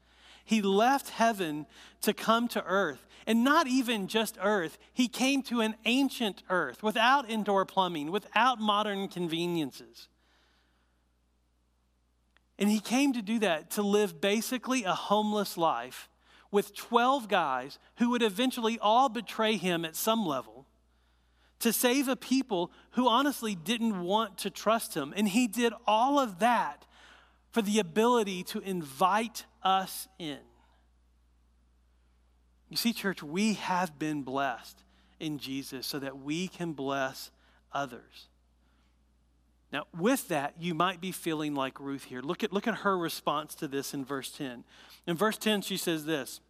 He 0.44 0.60
left 0.60 1.10
heaven 1.10 1.66
to 2.02 2.12
come 2.12 2.48
to 2.48 2.64
earth. 2.64 3.06
And 3.26 3.44
not 3.44 3.68
even 3.68 4.08
just 4.08 4.36
earth, 4.42 4.76
he 4.92 5.06
came 5.06 5.42
to 5.44 5.60
an 5.60 5.76
ancient 5.84 6.42
earth 6.50 6.82
without 6.82 7.30
indoor 7.30 7.64
plumbing, 7.64 8.10
without 8.10 8.58
modern 8.60 9.06
conveniences. 9.06 10.08
And 12.58 12.68
he 12.68 12.80
came 12.80 13.12
to 13.12 13.22
do 13.22 13.38
that, 13.38 13.70
to 13.72 13.82
live 13.82 14.20
basically 14.20 14.82
a 14.84 14.94
homeless 14.94 15.56
life 15.56 16.08
with 16.50 16.74
12 16.74 17.28
guys 17.28 17.78
who 17.98 18.10
would 18.10 18.22
eventually 18.22 18.78
all 18.80 19.08
betray 19.08 19.56
him 19.56 19.84
at 19.84 19.94
some 19.94 20.26
level 20.26 20.66
to 21.60 21.72
save 21.72 22.08
a 22.08 22.16
people 22.16 22.72
who 22.92 23.08
honestly 23.08 23.54
didn't 23.54 24.02
want 24.02 24.38
to 24.38 24.50
trust 24.50 24.94
him. 24.94 25.12
And 25.16 25.28
he 25.28 25.46
did 25.46 25.72
all 25.86 26.18
of 26.18 26.38
that 26.40 26.86
for 27.52 27.62
the 27.62 27.78
ability 27.78 28.42
to 28.44 28.60
invite 28.60 29.44
us 29.62 30.08
in. 30.18 30.38
You 32.68 32.76
see, 32.76 32.92
church, 32.92 33.22
we 33.22 33.54
have 33.54 33.98
been 33.98 34.22
blessed 34.22 34.82
in 35.18 35.38
Jesus 35.38 35.86
so 35.86 35.98
that 35.98 36.18
we 36.18 36.48
can 36.48 36.72
bless 36.72 37.30
others. 37.72 38.28
Now, 39.72 39.84
with 39.96 40.28
that, 40.28 40.54
you 40.58 40.74
might 40.74 41.00
be 41.00 41.12
feeling 41.12 41.54
like 41.54 41.78
Ruth 41.78 42.04
here. 42.04 42.22
Look 42.22 42.42
at, 42.42 42.52
look 42.52 42.66
at 42.66 42.76
her 42.76 42.96
response 42.96 43.54
to 43.56 43.68
this 43.68 43.94
in 43.94 44.04
verse 44.04 44.30
10. 44.30 44.64
In 45.06 45.16
verse 45.16 45.36
10, 45.36 45.62
she 45.62 45.76
says 45.76 46.04
this 46.04 46.40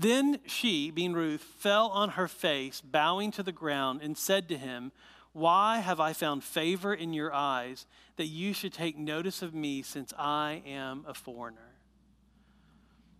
Then 0.00 0.38
she, 0.46 0.92
being 0.92 1.12
Ruth, 1.12 1.42
fell 1.42 1.88
on 1.88 2.10
her 2.10 2.28
face, 2.28 2.80
bowing 2.80 3.32
to 3.32 3.42
the 3.42 3.50
ground, 3.50 4.00
and 4.00 4.16
said 4.16 4.48
to 4.48 4.56
him, 4.56 4.92
Why 5.32 5.78
have 5.78 5.98
I 5.98 6.12
found 6.12 6.44
favor 6.44 6.94
in 6.94 7.12
your 7.12 7.34
eyes 7.34 7.84
that 8.14 8.26
you 8.26 8.52
should 8.52 8.72
take 8.72 8.96
notice 8.96 9.42
of 9.42 9.54
me 9.54 9.82
since 9.82 10.12
I 10.16 10.62
am 10.64 11.04
a 11.08 11.14
foreigner? 11.14 11.74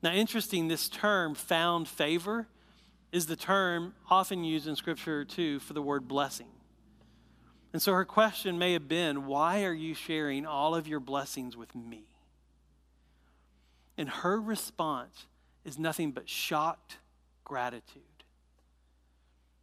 Now, 0.04 0.12
interesting, 0.12 0.68
this 0.68 0.88
term, 0.88 1.34
found 1.34 1.88
favor, 1.88 2.46
is 3.10 3.26
the 3.26 3.34
term 3.34 3.94
often 4.08 4.44
used 4.44 4.68
in 4.68 4.76
Scripture 4.76 5.24
too 5.24 5.58
for 5.58 5.72
the 5.72 5.82
word 5.82 6.06
blessing. 6.06 6.46
And 7.72 7.82
so 7.82 7.92
her 7.92 8.04
question 8.04 8.56
may 8.56 8.74
have 8.74 8.86
been, 8.86 9.26
Why 9.26 9.64
are 9.64 9.72
you 9.72 9.94
sharing 9.94 10.46
all 10.46 10.76
of 10.76 10.86
your 10.86 11.00
blessings 11.00 11.56
with 11.56 11.74
me? 11.74 12.04
And 13.96 14.08
her 14.08 14.40
response 14.40 15.26
is 15.68 15.78
nothing 15.78 16.10
but 16.10 16.28
shocked 16.28 16.96
gratitude. 17.44 18.02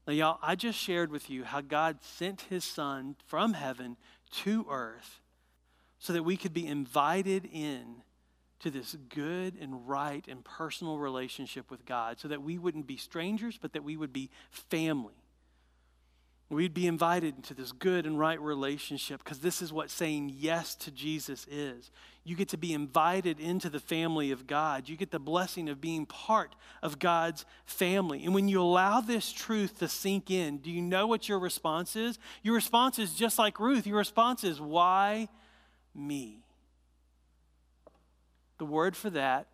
Now, 0.07 0.13
y'all, 0.13 0.39
I 0.41 0.55
just 0.55 0.77
shared 0.77 1.11
with 1.11 1.29
you 1.29 1.43
how 1.43 1.61
God 1.61 1.97
sent 2.01 2.41
his 2.41 2.63
son 2.63 3.15
from 3.25 3.53
heaven 3.53 3.97
to 4.43 4.65
earth 4.69 5.19
so 5.97 6.13
that 6.13 6.23
we 6.23 6.37
could 6.37 6.53
be 6.53 6.67
invited 6.67 7.49
in 7.51 8.03
to 8.59 8.69
this 8.69 8.95
good 9.09 9.55
and 9.59 9.87
right 9.87 10.25
and 10.27 10.45
personal 10.45 10.97
relationship 10.97 11.69
with 11.69 11.85
God, 11.85 12.19
so 12.19 12.27
that 12.27 12.41
we 12.41 12.57
wouldn't 12.57 12.87
be 12.87 12.97
strangers, 12.97 13.57
but 13.61 13.73
that 13.73 13.83
we 13.83 13.97
would 13.97 14.13
be 14.13 14.29
family. 14.51 15.24
We'd 16.49 16.75
be 16.75 16.85
invited 16.85 17.35
into 17.35 17.55
this 17.55 17.71
good 17.71 18.05
and 18.05 18.19
right 18.19 18.39
relationship 18.39 19.23
because 19.23 19.39
this 19.39 19.63
is 19.63 19.73
what 19.73 19.89
saying 19.89 20.31
yes 20.37 20.75
to 20.75 20.91
Jesus 20.91 21.47
is. 21.49 21.89
You 22.23 22.35
get 22.35 22.49
to 22.49 22.57
be 22.57 22.71
invited 22.71 23.39
into 23.39 23.67
the 23.67 23.79
family 23.79 24.31
of 24.31 24.45
God. 24.45 24.87
You 24.87 24.95
get 24.95 25.09
the 25.09 25.19
blessing 25.19 25.69
of 25.69 25.81
being 25.81 26.05
part 26.05 26.55
of 26.83 26.99
God's 26.99 27.45
family. 27.65 28.23
And 28.23 28.33
when 28.35 28.47
you 28.47 28.61
allow 28.61 29.01
this 29.01 29.31
truth 29.31 29.79
to 29.79 29.87
sink 29.87 30.29
in, 30.29 30.57
do 30.59 30.69
you 30.69 30.81
know 30.83 31.07
what 31.07 31.27
your 31.27 31.39
response 31.39 31.95
is? 31.95 32.19
Your 32.43 32.53
response 32.53 32.99
is 32.99 33.15
just 33.15 33.39
like 33.39 33.59
Ruth. 33.59 33.87
Your 33.87 33.97
response 33.97 34.43
is, 34.43 34.61
Why 34.61 35.27
me? 35.95 36.43
The 38.59 38.65
word 38.65 38.95
for 38.95 39.09
that 39.09 39.47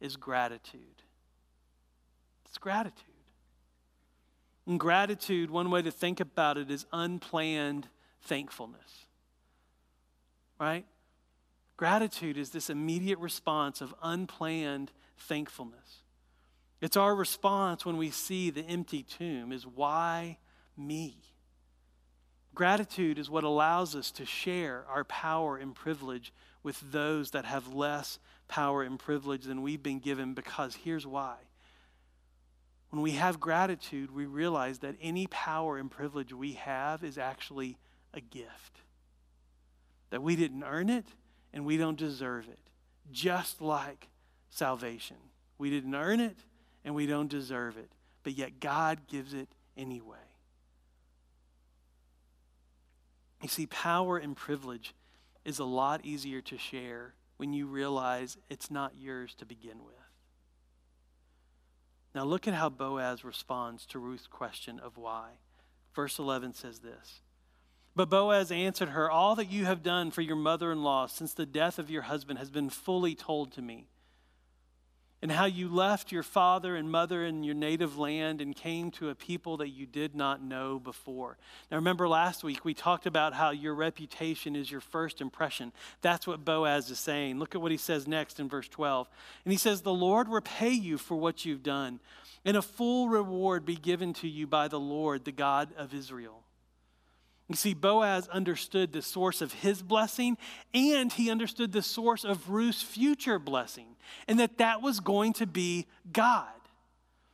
is 0.00 0.16
gratitude. 0.16 1.02
It's 2.44 2.58
gratitude. 2.58 3.15
Gratitude, 4.76 5.50
one 5.50 5.70
way 5.70 5.82
to 5.82 5.92
think 5.92 6.18
about 6.18 6.58
it 6.58 6.70
is 6.70 6.86
unplanned 6.92 7.88
thankfulness. 8.22 9.06
Right? 10.58 10.84
Gratitude 11.76 12.36
is 12.36 12.50
this 12.50 12.68
immediate 12.68 13.18
response 13.18 13.80
of 13.80 13.94
unplanned 14.02 14.90
thankfulness. 15.18 16.02
It's 16.80 16.96
our 16.96 17.14
response 17.14 17.86
when 17.86 17.96
we 17.96 18.10
see 18.10 18.50
the 18.50 18.64
empty 18.64 19.02
tomb 19.02 19.52
is 19.52 19.66
why 19.66 20.38
me? 20.76 21.16
Gratitude 22.54 23.18
is 23.18 23.30
what 23.30 23.44
allows 23.44 23.94
us 23.94 24.10
to 24.12 24.26
share 24.26 24.84
our 24.88 25.04
power 25.04 25.56
and 25.58 25.74
privilege 25.74 26.32
with 26.62 26.80
those 26.90 27.30
that 27.30 27.44
have 27.44 27.72
less 27.72 28.18
power 28.48 28.82
and 28.82 28.98
privilege 28.98 29.44
than 29.44 29.62
we've 29.62 29.82
been 29.82 29.98
given 29.98 30.34
because 30.34 30.74
here's 30.74 31.06
why 31.06 31.36
when 32.90 33.02
we 33.02 33.12
have 33.12 33.40
gratitude, 33.40 34.14
we 34.14 34.26
realize 34.26 34.78
that 34.80 34.96
any 35.00 35.26
power 35.26 35.76
and 35.76 35.90
privilege 35.90 36.32
we 36.32 36.52
have 36.52 37.02
is 37.02 37.18
actually 37.18 37.78
a 38.14 38.20
gift. 38.20 38.80
That 40.10 40.22
we 40.22 40.36
didn't 40.36 40.62
earn 40.62 40.88
it 40.88 41.06
and 41.52 41.66
we 41.66 41.76
don't 41.76 41.98
deserve 41.98 42.48
it. 42.48 42.60
Just 43.10 43.60
like 43.60 44.08
salvation. 44.50 45.16
We 45.58 45.70
didn't 45.70 45.94
earn 45.94 46.20
it 46.20 46.38
and 46.84 46.94
we 46.94 47.06
don't 47.06 47.28
deserve 47.28 47.76
it. 47.76 47.90
But 48.22 48.34
yet 48.34 48.60
God 48.60 49.06
gives 49.08 49.34
it 49.34 49.48
anyway. 49.76 50.16
You 53.42 53.48
see, 53.48 53.66
power 53.66 54.16
and 54.16 54.36
privilege 54.36 54.94
is 55.44 55.58
a 55.58 55.64
lot 55.64 56.04
easier 56.04 56.40
to 56.42 56.56
share 56.56 57.14
when 57.36 57.52
you 57.52 57.66
realize 57.66 58.38
it's 58.48 58.70
not 58.70 58.92
yours 58.96 59.34
to 59.34 59.44
begin 59.46 59.84
with. 59.84 60.05
Now, 62.16 62.24
look 62.24 62.48
at 62.48 62.54
how 62.54 62.70
Boaz 62.70 63.26
responds 63.26 63.84
to 63.88 63.98
Ruth's 63.98 64.26
question 64.26 64.80
of 64.80 64.96
why. 64.96 65.32
Verse 65.94 66.18
11 66.18 66.54
says 66.54 66.78
this 66.78 67.20
But 67.94 68.08
Boaz 68.08 68.50
answered 68.50 68.88
her, 68.88 69.10
All 69.10 69.34
that 69.34 69.50
you 69.50 69.66
have 69.66 69.82
done 69.82 70.10
for 70.10 70.22
your 70.22 70.34
mother 70.34 70.72
in 70.72 70.82
law 70.82 71.08
since 71.08 71.34
the 71.34 71.44
death 71.44 71.78
of 71.78 71.90
your 71.90 72.00
husband 72.00 72.38
has 72.38 72.48
been 72.48 72.70
fully 72.70 73.14
told 73.14 73.52
to 73.52 73.60
me. 73.60 73.88
And 75.22 75.32
how 75.32 75.46
you 75.46 75.68
left 75.68 76.12
your 76.12 76.22
father 76.22 76.76
and 76.76 76.90
mother 76.90 77.24
and 77.24 77.44
your 77.44 77.54
native 77.54 77.96
land 77.96 78.40
and 78.40 78.54
came 78.54 78.90
to 78.92 79.08
a 79.08 79.14
people 79.14 79.56
that 79.56 79.70
you 79.70 79.86
did 79.86 80.14
not 80.14 80.42
know 80.42 80.78
before. 80.78 81.38
Now, 81.70 81.78
remember 81.78 82.06
last 82.06 82.44
week 82.44 82.64
we 82.64 82.74
talked 82.74 83.06
about 83.06 83.32
how 83.32 83.50
your 83.50 83.74
reputation 83.74 84.54
is 84.54 84.70
your 84.70 84.82
first 84.82 85.20
impression. 85.20 85.72
That's 86.02 86.26
what 86.26 86.44
Boaz 86.44 86.90
is 86.90 86.98
saying. 86.98 87.38
Look 87.38 87.54
at 87.54 87.62
what 87.62 87.72
he 87.72 87.78
says 87.78 88.06
next 88.06 88.38
in 88.38 88.48
verse 88.48 88.68
12. 88.68 89.08
And 89.44 89.52
he 89.52 89.58
says, 89.58 89.80
The 89.80 89.92
Lord 89.92 90.28
repay 90.28 90.72
you 90.72 90.98
for 90.98 91.16
what 91.16 91.44
you've 91.44 91.62
done, 91.62 92.00
and 92.44 92.56
a 92.56 92.62
full 92.62 93.08
reward 93.08 93.64
be 93.64 93.76
given 93.76 94.12
to 94.14 94.28
you 94.28 94.46
by 94.46 94.68
the 94.68 94.80
Lord, 94.80 95.24
the 95.24 95.32
God 95.32 95.70
of 95.78 95.94
Israel. 95.94 96.42
You 97.48 97.54
see, 97.54 97.74
Boaz 97.74 98.28
understood 98.28 98.92
the 98.92 99.02
source 99.02 99.40
of 99.40 99.52
his 99.52 99.80
blessing 99.80 100.36
and 100.74 101.12
he 101.12 101.30
understood 101.30 101.72
the 101.72 101.82
source 101.82 102.24
of 102.24 102.50
Ruth's 102.50 102.82
future 102.82 103.38
blessing, 103.38 103.96
and 104.26 104.40
that 104.40 104.58
that 104.58 104.82
was 104.82 104.98
going 105.00 105.32
to 105.34 105.46
be 105.46 105.86
God. 106.12 106.48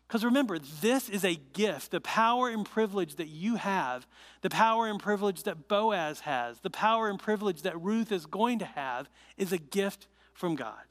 Because 0.07 0.27
remember, 0.27 0.59
this 0.59 1.09
is 1.09 1.25
a 1.25 1.37
gift. 1.55 1.90
The 1.90 2.01
power 2.03 2.51
and 2.51 2.66
privilege 2.66 3.14
that 3.14 3.29
you 3.29 3.57
have, 3.57 4.07
the 4.42 4.51
power 4.51 4.87
and 4.87 5.01
privilege 5.01 5.44
that 5.44 5.68
Boaz 5.68 6.20
has, 6.20 6.61
the 6.61 6.68
power 6.68 7.09
and 7.09 7.18
privilege 7.18 7.62
that 7.62 7.81
Ruth 7.81 8.12
is 8.12 8.27
going 8.27 8.59
to 8.59 8.66
have, 8.66 9.09
is 9.38 9.53
a 9.53 9.59
gift 9.59 10.09
from 10.35 10.55
God. 10.55 10.83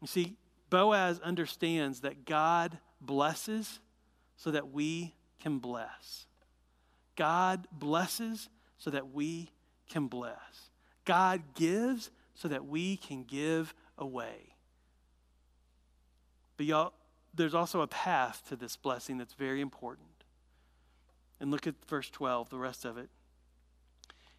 You 0.00 0.06
see, 0.06 0.36
Boaz 0.70 1.20
understands 1.20 2.00
that 2.00 2.24
God 2.24 2.78
blesses 3.02 3.80
so 4.36 4.50
that 4.50 4.70
we 4.70 5.14
can 5.40 5.58
bless. 5.58 6.25
God 7.16 7.66
blesses 7.72 8.48
so 8.78 8.90
that 8.90 9.12
we 9.12 9.50
can 9.88 10.06
bless. 10.06 10.70
God 11.04 11.42
gives 11.54 12.10
so 12.34 12.48
that 12.48 12.66
we 12.66 12.96
can 12.96 13.24
give 13.24 13.74
away. 13.96 14.54
But 16.56 16.66
y'all, 16.66 16.92
there's 17.34 17.54
also 17.54 17.80
a 17.80 17.86
path 17.86 18.42
to 18.48 18.56
this 18.56 18.76
blessing 18.76 19.18
that's 19.18 19.34
very 19.34 19.60
important. 19.60 20.08
And 21.40 21.50
look 21.50 21.66
at 21.66 21.74
verse 21.86 22.10
12, 22.10 22.50
the 22.50 22.58
rest 22.58 22.84
of 22.84 22.96
it. 22.96 23.08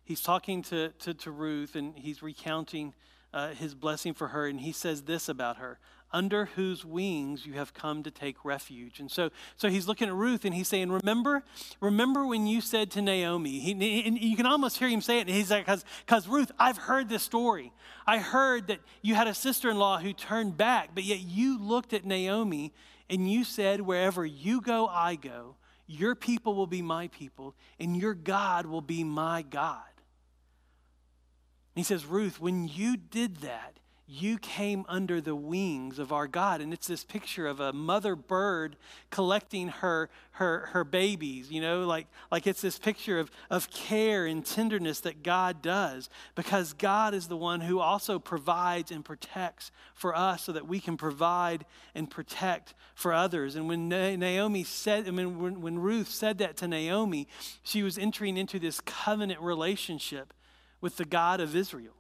He's 0.04 0.22
talking 0.22 0.62
to, 0.64 0.90
to, 0.90 1.14
to 1.14 1.32
Ruth 1.32 1.76
and 1.76 1.98
he's 1.98 2.22
recounting 2.24 2.94
uh, 3.34 3.50
his 3.50 3.76
blessing 3.76 4.14
for 4.14 4.30
her, 4.30 4.48
and 4.48 4.62
he 4.62 4.72
says 4.72 5.04
this 5.04 5.28
about 5.28 5.58
her 5.58 5.80
under 6.12 6.46
whose 6.46 6.86
wings 6.86 7.46
you 7.46 7.54
have 7.54 7.74
come 7.74 8.04
to 8.04 8.12
take 8.12 8.46
refuge. 8.46 9.00
And 9.00 9.12
so, 9.12 9.30
so 9.56 9.70
he's 9.70 9.88
looking 9.88 10.08
at 10.08 10.14
Ruth 10.14 10.46
and 10.46 10.54
he's 10.54 10.68
saying, 10.68 10.92
Remember, 10.92 11.44
remember 11.82 12.26
when 12.26 12.48
you 12.48 12.62
said 12.62 12.92
to 12.92 13.02
Naomi, 13.02 13.60
he, 13.60 14.04
and 14.06 14.18
you 14.18 14.38
can 14.38 14.46
almost 14.46 14.78
hear 14.78 14.88
him 14.88 15.02
say 15.02 15.18
it, 15.20 15.28
and 15.28 15.36
he's 15.36 15.52
like, 15.52 15.68
Because 16.06 16.28
Ruth, 16.28 16.52
I've 16.58 16.78
heard 16.78 17.10
this 17.10 17.24
story. 17.24 17.74
I 18.06 18.20
heard 18.20 18.68
that 18.68 18.80
you 19.02 19.16
had 19.16 19.28
a 19.28 19.34
sister 19.34 19.70
in 19.70 19.78
law 19.78 20.00
who 20.00 20.14
turned 20.14 20.58
back, 20.58 20.92
but 20.96 21.04
yet 21.04 21.20
you 21.20 21.60
looked 21.60 21.94
at 21.94 22.06
Naomi 22.06 22.74
and 23.10 23.30
you 23.30 23.44
said, 23.44 23.82
Wherever 23.82 24.26
you 24.26 24.62
go, 24.62 24.88
I 24.88 25.16
go. 25.16 25.56
Your 25.88 26.16
people 26.16 26.54
will 26.54 26.68
be 26.68 26.82
my 26.82 27.08
people, 27.08 27.56
and 27.80 27.96
your 27.96 28.14
God 28.14 28.66
will 28.66 28.82
be 28.82 29.06
my 29.06 29.42
God. 29.42 29.82
he 31.76 31.84
says, 31.84 32.06
Ruth, 32.06 32.42
when 32.42 32.68
you 32.68 32.98
did 32.98 33.38
that, 33.38 33.80
you 34.10 34.38
came 34.38 34.86
under 34.88 35.20
the 35.20 35.36
wings 35.36 36.00
of 36.00 36.14
our 36.14 36.28
God. 36.28 36.62
And 36.62 36.72
it's 36.72 36.88
this 36.88 37.04
picture 37.04 37.46
of 37.46 37.60
a 37.60 37.74
mother 37.74 38.16
bird 38.16 38.78
collecting 39.10 39.68
her, 39.68 40.10
her, 40.32 40.68
her 40.68 40.86
babies, 40.86 41.52
you 41.52 41.60
know, 41.60 41.86
like, 41.86 42.08
like 42.32 42.48
it's 42.48 42.62
this 42.62 42.80
picture 42.80 43.20
of, 43.20 43.30
of 43.50 43.70
care 43.70 44.26
and 44.26 44.46
tenderness 44.46 45.02
that 45.02 45.24
God 45.24 45.62
does 45.62 46.10
because 46.36 46.72
God 46.72 47.14
is 47.14 47.28
the 47.28 47.36
one 47.36 47.60
who 47.60 47.80
also 47.80 48.18
provides 48.18 48.92
and 48.92 49.04
protects 49.04 49.72
for 49.94 50.16
us 50.16 50.44
so 50.44 50.54
that 50.54 50.70
we 50.70 50.80
can 50.80 50.96
provide 50.96 51.66
and 51.94 52.10
protect 52.10 52.74
for 52.96 53.12
others. 53.12 53.58
And 53.58 53.68
when 53.68 53.90
Naomi 53.90 54.64
said, 54.64 55.06
I 55.06 55.12
mean, 55.12 55.38
when, 55.38 55.60
when 55.60 55.80
Ruth 55.80 56.10
said 56.10 56.38
that 56.38 56.56
to 56.58 56.68
Naomi, 56.68 57.28
she 57.62 57.84
was 57.84 57.98
entering 57.98 58.38
into 58.38 58.58
this 58.58 58.80
covenant 58.80 59.42
relationship 59.42 60.34
with 60.80 60.96
the 60.96 61.06
God 61.06 61.42
of 61.42 61.58
Israel. 61.58 61.94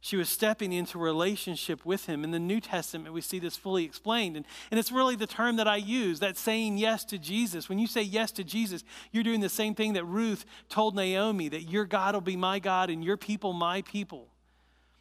She 0.00 0.16
was 0.16 0.28
stepping 0.28 0.72
into 0.72 0.96
relationship 0.96 1.84
with 1.84 2.06
him. 2.06 2.22
In 2.22 2.30
the 2.30 2.38
New 2.38 2.60
Testament, 2.60 3.12
we 3.12 3.20
see 3.20 3.40
this 3.40 3.56
fully 3.56 3.84
explained. 3.84 4.36
And, 4.36 4.46
and 4.70 4.78
it's 4.78 4.92
really 4.92 5.16
the 5.16 5.26
term 5.26 5.56
that 5.56 5.66
I 5.66 5.76
use, 5.76 6.20
that 6.20 6.36
saying 6.36 6.78
yes 6.78 7.04
to 7.06 7.18
Jesus. 7.18 7.68
When 7.68 7.80
you 7.80 7.88
say 7.88 8.02
yes 8.02 8.30
to 8.32 8.44
Jesus, 8.44 8.84
you're 9.10 9.24
doing 9.24 9.40
the 9.40 9.48
same 9.48 9.74
thing 9.74 9.94
that 9.94 10.04
Ruth 10.04 10.44
told 10.68 10.94
Naomi 10.94 11.48
that 11.48 11.64
your 11.64 11.84
God 11.84 12.14
will 12.14 12.20
be 12.20 12.36
my 12.36 12.60
God 12.60 12.90
and 12.90 13.04
your 13.04 13.16
people 13.16 13.52
my 13.52 13.82
people. 13.82 14.28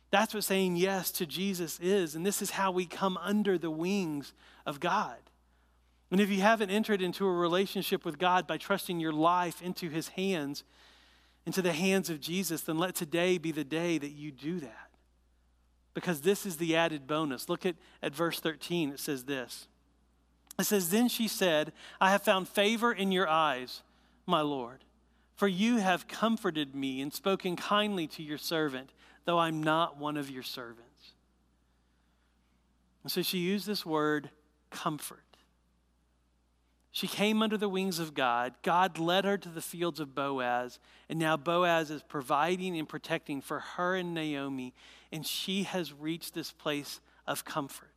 That's 0.09 0.33
what 0.33 0.43
saying 0.43 0.77
yes 0.77 1.11
to 1.11 1.27
Jesus 1.27 1.79
is. 1.79 2.15
And 2.15 2.25
this 2.25 2.41
is 2.41 2.51
how 2.51 2.71
we 2.71 2.87
come 2.87 3.17
under 3.17 3.57
the 3.57 3.69
wings 3.69 4.33
of 4.65 4.79
God. 4.79 5.17
And 6.09 6.19
if 6.19 6.29
you 6.29 6.41
haven't 6.41 6.71
entered 6.71 7.01
into 7.03 7.27
a 7.27 7.31
relationship 7.31 8.03
with 8.03 8.17
God 8.17 8.47
by 8.47 8.57
trusting 8.57 8.99
your 8.99 9.11
life 9.11 9.61
into 9.61 9.89
his 9.89 10.07
hands, 10.09 10.63
into 11.45 11.61
the 11.61 11.73
hands 11.73 12.09
of 12.09 12.19
Jesus, 12.19 12.61
then 12.61 12.79
let 12.79 12.95
today 12.95 13.37
be 13.37 13.51
the 13.51 13.65
day 13.65 13.97
that 13.97 14.11
you 14.11 14.31
do 14.31 14.59
that 14.61 14.86
because 15.97 16.21
this 16.21 16.45
is 16.45 16.57
the 16.57 16.75
added 16.75 17.07
bonus. 17.07 17.49
Look 17.49 17.65
at, 17.65 17.75
at 18.03 18.13
verse 18.13 18.39
13. 18.39 18.91
It 18.91 18.99
says 18.99 19.23
this 19.23 19.67
It 20.59 20.65
says, 20.65 20.91
Then 20.91 21.07
she 21.07 21.27
said, 21.27 21.73
I 21.99 22.11
have 22.11 22.21
found 22.21 22.47
favor 22.47 22.93
in 22.93 23.11
your 23.11 23.27
eyes, 23.27 23.81
my 24.27 24.41
Lord, 24.41 24.83
for 25.35 25.47
you 25.47 25.77
have 25.77 26.07
comforted 26.07 26.75
me 26.75 27.01
and 27.01 27.11
spoken 27.11 27.55
kindly 27.55 28.05
to 28.09 28.21
your 28.21 28.37
servant, 28.37 28.91
though 29.25 29.39
I'm 29.39 29.63
not 29.63 29.97
one 29.97 30.17
of 30.17 30.29
your 30.29 30.43
servants. 30.43 31.13
And 33.01 33.11
so 33.11 33.23
she 33.23 33.39
used 33.39 33.65
this 33.65 33.83
word, 33.83 34.29
comfort. 34.69 35.23
She 36.91 37.07
came 37.07 37.41
under 37.41 37.57
the 37.57 37.69
wings 37.69 37.97
of 37.97 38.13
God. 38.13 38.53
God 38.61 38.99
led 38.99 39.25
her 39.25 39.39
to 39.39 39.49
the 39.49 39.61
fields 39.61 39.99
of 39.99 40.13
Boaz, 40.13 40.77
and 41.09 41.17
now 41.17 41.37
Boaz 41.37 41.89
is 41.89 42.03
providing 42.03 42.77
and 42.77 42.87
protecting 42.87 43.41
for 43.41 43.61
her 43.61 43.95
and 43.95 44.13
Naomi 44.13 44.75
and 45.11 45.25
she 45.25 45.63
has 45.63 45.93
reached 45.93 46.33
this 46.33 46.51
place 46.51 46.99
of 47.25 47.45
comfort. 47.45 47.91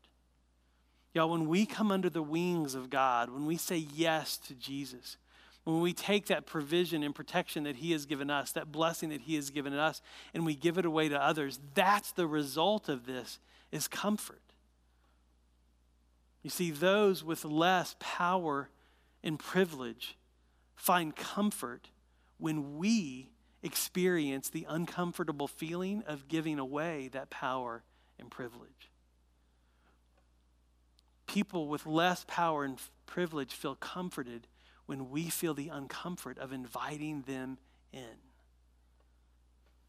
Y'all, 1.12 1.30
when 1.30 1.48
we 1.48 1.66
come 1.66 1.90
under 1.90 2.08
the 2.08 2.22
wings 2.22 2.74
of 2.74 2.88
God, 2.88 3.30
when 3.30 3.46
we 3.46 3.56
say 3.56 3.76
yes 3.76 4.36
to 4.38 4.54
Jesus, 4.54 5.16
when 5.64 5.80
we 5.80 5.92
take 5.92 6.26
that 6.26 6.46
provision 6.46 7.02
and 7.02 7.14
protection 7.14 7.64
that 7.64 7.76
He 7.76 7.92
has 7.92 8.06
given 8.06 8.30
us, 8.30 8.52
that 8.52 8.72
blessing 8.72 9.08
that 9.10 9.22
He 9.22 9.34
has 9.34 9.50
given 9.50 9.74
us, 9.74 10.00
and 10.32 10.46
we 10.46 10.54
give 10.54 10.78
it 10.78 10.84
away 10.84 11.08
to 11.08 11.20
others, 11.20 11.58
that's 11.74 12.12
the 12.12 12.26
result 12.26 12.88
of 12.88 13.06
this 13.06 13.38
is 13.72 13.88
comfort. 13.88 14.40
You 16.42 16.50
see, 16.50 16.70
those 16.70 17.22
with 17.22 17.44
less 17.44 17.96
power 17.98 18.70
and 19.22 19.38
privilege 19.38 20.16
find 20.74 21.14
comfort 21.14 21.88
when 22.38 22.78
we 22.78 23.30
experience 23.62 24.48
the 24.48 24.66
uncomfortable 24.68 25.48
feeling 25.48 26.02
of 26.06 26.28
giving 26.28 26.58
away 26.58 27.08
that 27.12 27.30
power 27.30 27.82
and 28.18 28.30
privilege. 28.30 28.90
People 31.26 31.68
with 31.68 31.86
less 31.86 32.24
power 32.26 32.64
and 32.64 32.78
privilege 33.06 33.52
feel 33.52 33.74
comforted 33.74 34.46
when 34.86 35.10
we 35.10 35.28
feel 35.28 35.54
the 35.54 35.68
uncomfort 35.68 36.38
of 36.38 36.52
inviting 36.52 37.22
them 37.22 37.58
in. 37.92 38.18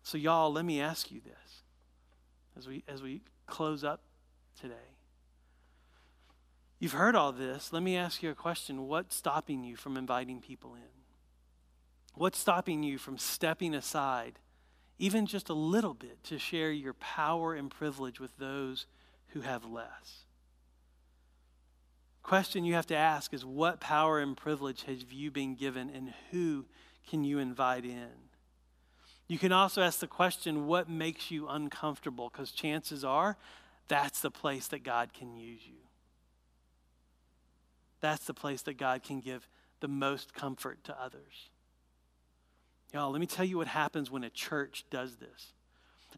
So, 0.03 0.17
y'all, 0.17 0.51
let 0.51 0.65
me 0.65 0.81
ask 0.81 1.11
you 1.11 1.21
this 1.21 1.63
as 2.57 2.67
we, 2.67 2.83
as 2.87 3.01
we 3.01 3.21
close 3.47 3.83
up 3.83 4.01
today. 4.59 4.75
You've 6.79 6.93
heard 6.93 7.15
all 7.15 7.31
this. 7.31 7.71
Let 7.71 7.83
me 7.83 7.95
ask 7.95 8.23
you 8.23 8.31
a 8.31 8.35
question. 8.35 8.87
What's 8.87 9.15
stopping 9.15 9.63
you 9.63 9.75
from 9.75 9.97
inviting 9.97 10.41
people 10.41 10.73
in? 10.75 11.00
What's 12.13 12.39
stopping 12.39 12.83
you 12.83 12.97
from 12.97 13.17
stepping 13.17 13.73
aside, 13.73 14.39
even 14.99 15.25
just 15.25 15.49
a 15.49 15.53
little 15.53 15.93
bit, 15.93 16.23
to 16.25 16.37
share 16.37 16.71
your 16.71 16.93
power 16.93 17.53
and 17.53 17.71
privilege 17.71 18.19
with 18.19 18.37
those 18.37 18.85
who 19.27 19.41
have 19.41 19.65
less? 19.65 20.25
Question 22.23 22.65
you 22.65 22.75
have 22.75 22.87
to 22.87 22.95
ask 22.95 23.33
is 23.33 23.43
what 23.43 23.79
power 23.79 24.19
and 24.19 24.37
privilege 24.37 24.83
have 24.83 25.11
you 25.11 25.31
been 25.31 25.55
given, 25.55 25.89
and 25.89 26.13
who 26.31 26.65
can 27.09 27.23
you 27.23 27.39
invite 27.39 27.85
in? 27.85 28.09
You 29.27 29.39
can 29.39 29.51
also 29.51 29.81
ask 29.81 29.99
the 29.99 30.07
question, 30.07 30.67
what 30.67 30.89
makes 30.89 31.31
you 31.31 31.47
uncomfortable? 31.47 32.29
Because 32.29 32.51
chances 32.51 33.03
are 33.03 33.37
that's 33.87 34.21
the 34.21 34.31
place 34.31 34.67
that 34.69 34.83
God 34.83 35.13
can 35.13 35.35
use 35.35 35.61
you. 35.65 35.79
That's 37.99 38.25
the 38.25 38.33
place 38.33 38.61
that 38.63 38.77
God 38.77 39.03
can 39.03 39.19
give 39.19 39.47
the 39.79 39.87
most 39.87 40.33
comfort 40.33 40.83
to 40.85 41.01
others. 41.01 41.50
Y'all, 42.93 43.11
let 43.11 43.21
me 43.21 43.27
tell 43.27 43.45
you 43.45 43.57
what 43.57 43.67
happens 43.67 44.11
when 44.11 44.23
a 44.23 44.29
church 44.29 44.85
does 44.89 45.15
this. 45.15 45.53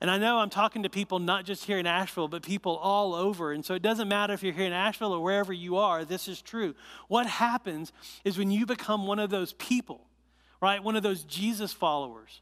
And 0.01 0.09
I 0.09 0.17
know 0.17 0.39
I'm 0.39 0.49
talking 0.49 0.83
to 0.83 0.89
people 0.89 1.19
not 1.19 1.45
just 1.45 1.65
here 1.65 1.77
in 1.77 1.85
Asheville, 1.85 2.27
but 2.27 2.41
people 2.41 2.77
all 2.77 3.13
over. 3.13 3.51
And 3.51 3.63
so 3.63 3.75
it 3.75 3.81
doesn't 3.81 4.07
matter 4.07 4.33
if 4.33 4.41
you're 4.41 4.53
here 4.53 4.65
in 4.65 4.73
Asheville 4.73 5.13
or 5.13 5.23
wherever 5.23 5.53
you 5.53 5.77
are, 5.77 6.03
this 6.03 6.27
is 6.27 6.41
true. 6.41 6.73
What 7.07 7.27
happens 7.27 7.93
is 8.25 8.37
when 8.37 8.49
you 8.49 8.65
become 8.65 9.05
one 9.05 9.19
of 9.19 9.29
those 9.29 9.53
people, 9.53 10.01
right? 10.61 10.83
One 10.83 10.95
of 10.95 11.03
those 11.03 11.23
Jesus 11.23 11.71
followers 11.71 12.41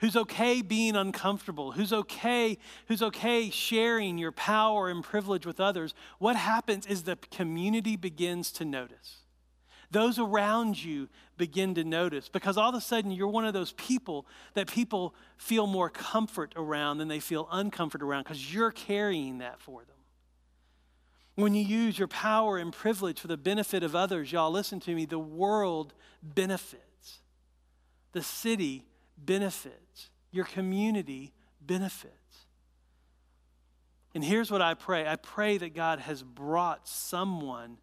who's 0.00 0.16
okay 0.16 0.62
being 0.62 0.96
uncomfortable, 0.96 1.72
who's 1.72 1.92
okay, 1.92 2.56
who's 2.88 3.02
okay 3.02 3.50
sharing 3.50 4.16
your 4.16 4.32
power 4.32 4.88
and 4.88 5.04
privilege 5.04 5.44
with 5.44 5.60
others, 5.60 5.94
what 6.18 6.36
happens 6.36 6.86
is 6.86 7.02
the 7.02 7.16
community 7.30 7.96
begins 7.96 8.50
to 8.52 8.64
notice. 8.64 9.19
Those 9.90 10.18
around 10.18 10.82
you 10.82 11.08
begin 11.36 11.74
to 11.74 11.84
notice 11.84 12.28
because 12.28 12.56
all 12.56 12.68
of 12.68 12.74
a 12.74 12.80
sudden 12.80 13.10
you're 13.10 13.28
one 13.28 13.44
of 13.44 13.52
those 13.52 13.72
people 13.72 14.26
that 14.54 14.68
people 14.68 15.14
feel 15.36 15.66
more 15.66 15.90
comfort 15.90 16.52
around 16.56 16.98
than 16.98 17.08
they 17.08 17.18
feel 17.18 17.46
uncomfort 17.46 18.02
around 18.02 18.22
because 18.22 18.54
you're 18.54 18.70
carrying 18.70 19.38
that 19.38 19.60
for 19.60 19.80
them. 19.80 19.96
When 21.34 21.54
you 21.54 21.64
use 21.64 21.98
your 21.98 22.08
power 22.08 22.58
and 22.58 22.72
privilege 22.72 23.18
for 23.18 23.26
the 23.26 23.36
benefit 23.36 23.82
of 23.82 23.96
others, 23.96 24.30
y'all 24.30 24.50
listen 24.50 24.78
to 24.80 24.94
me, 24.94 25.06
the 25.06 25.18
world 25.18 25.94
benefits. 26.22 27.20
The 28.12 28.22
city 28.22 28.84
benefits. 29.16 30.10
Your 30.30 30.44
community 30.44 31.32
benefits. 31.60 32.14
And 34.14 34.24
here's 34.24 34.50
what 34.50 34.60
I 34.60 34.74
pray 34.74 35.06
I 35.08 35.16
pray 35.16 35.56
that 35.58 35.74
God 35.74 36.00
has 36.00 36.22
brought 36.22 36.86
someone 36.86 37.78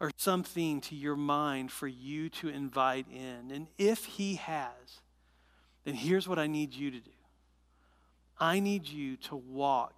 or 0.00 0.10
something 0.16 0.80
to 0.82 0.94
your 0.94 1.16
mind 1.16 1.72
for 1.72 1.88
you 1.88 2.28
to 2.28 2.48
invite 2.48 3.06
in. 3.10 3.50
And 3.50 3.66
if 3.78 4.04
He 4.04 4.36
has, 4.36 5.00
then 5.84 5.94
here's 5.94 6.28
what 6.28 6.38
I 6.38 6.46
need 6.46 6.74
you 6.74 6.90
to 6.90 7.00
do 7.00 7.10
I 8.38 8.60
need 8.60 8.86
you 8.86 9.16
to 9.16 9.36
walk 9.36 9.94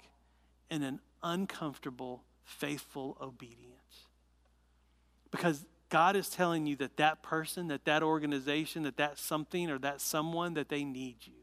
in 0.70 0.82
an 0.82 1.00
uncomfortable, 1.22 2.22
faithful 2.44 3.16
obedience. 3.20 3.66
Because 5.30 5.64
God 5.90 6.16
is 6.16 6.28
telling 6.28 6.66
you 6.66 6.76
that 6.76 6.96
that 6.96 7.22
person, 7.22 7.68
that 7.68 7.84
that 7.84 8.02
organization, 8.02 8.84
that 8.84 8.96
that 8.96 9.18
something 9.18 9.70
or 9.70 9.78
that 9.80 10.00
someone, 10.00 10.54
that 10.54 10.68
they 10.68 10.84
need 10.84 11.16
you. 11.26 11.34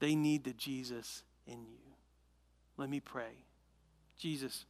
They 0.00 0.14
need 0.14 0.44
the 0.44 0.52
Jesus 0.52 1.22
in 1.46 1.64
you. 1.66 1.78
Let 2.76 2.88
me 2.88 3.00
pray. 3.00 3.44
Jesus, 4.18 4.64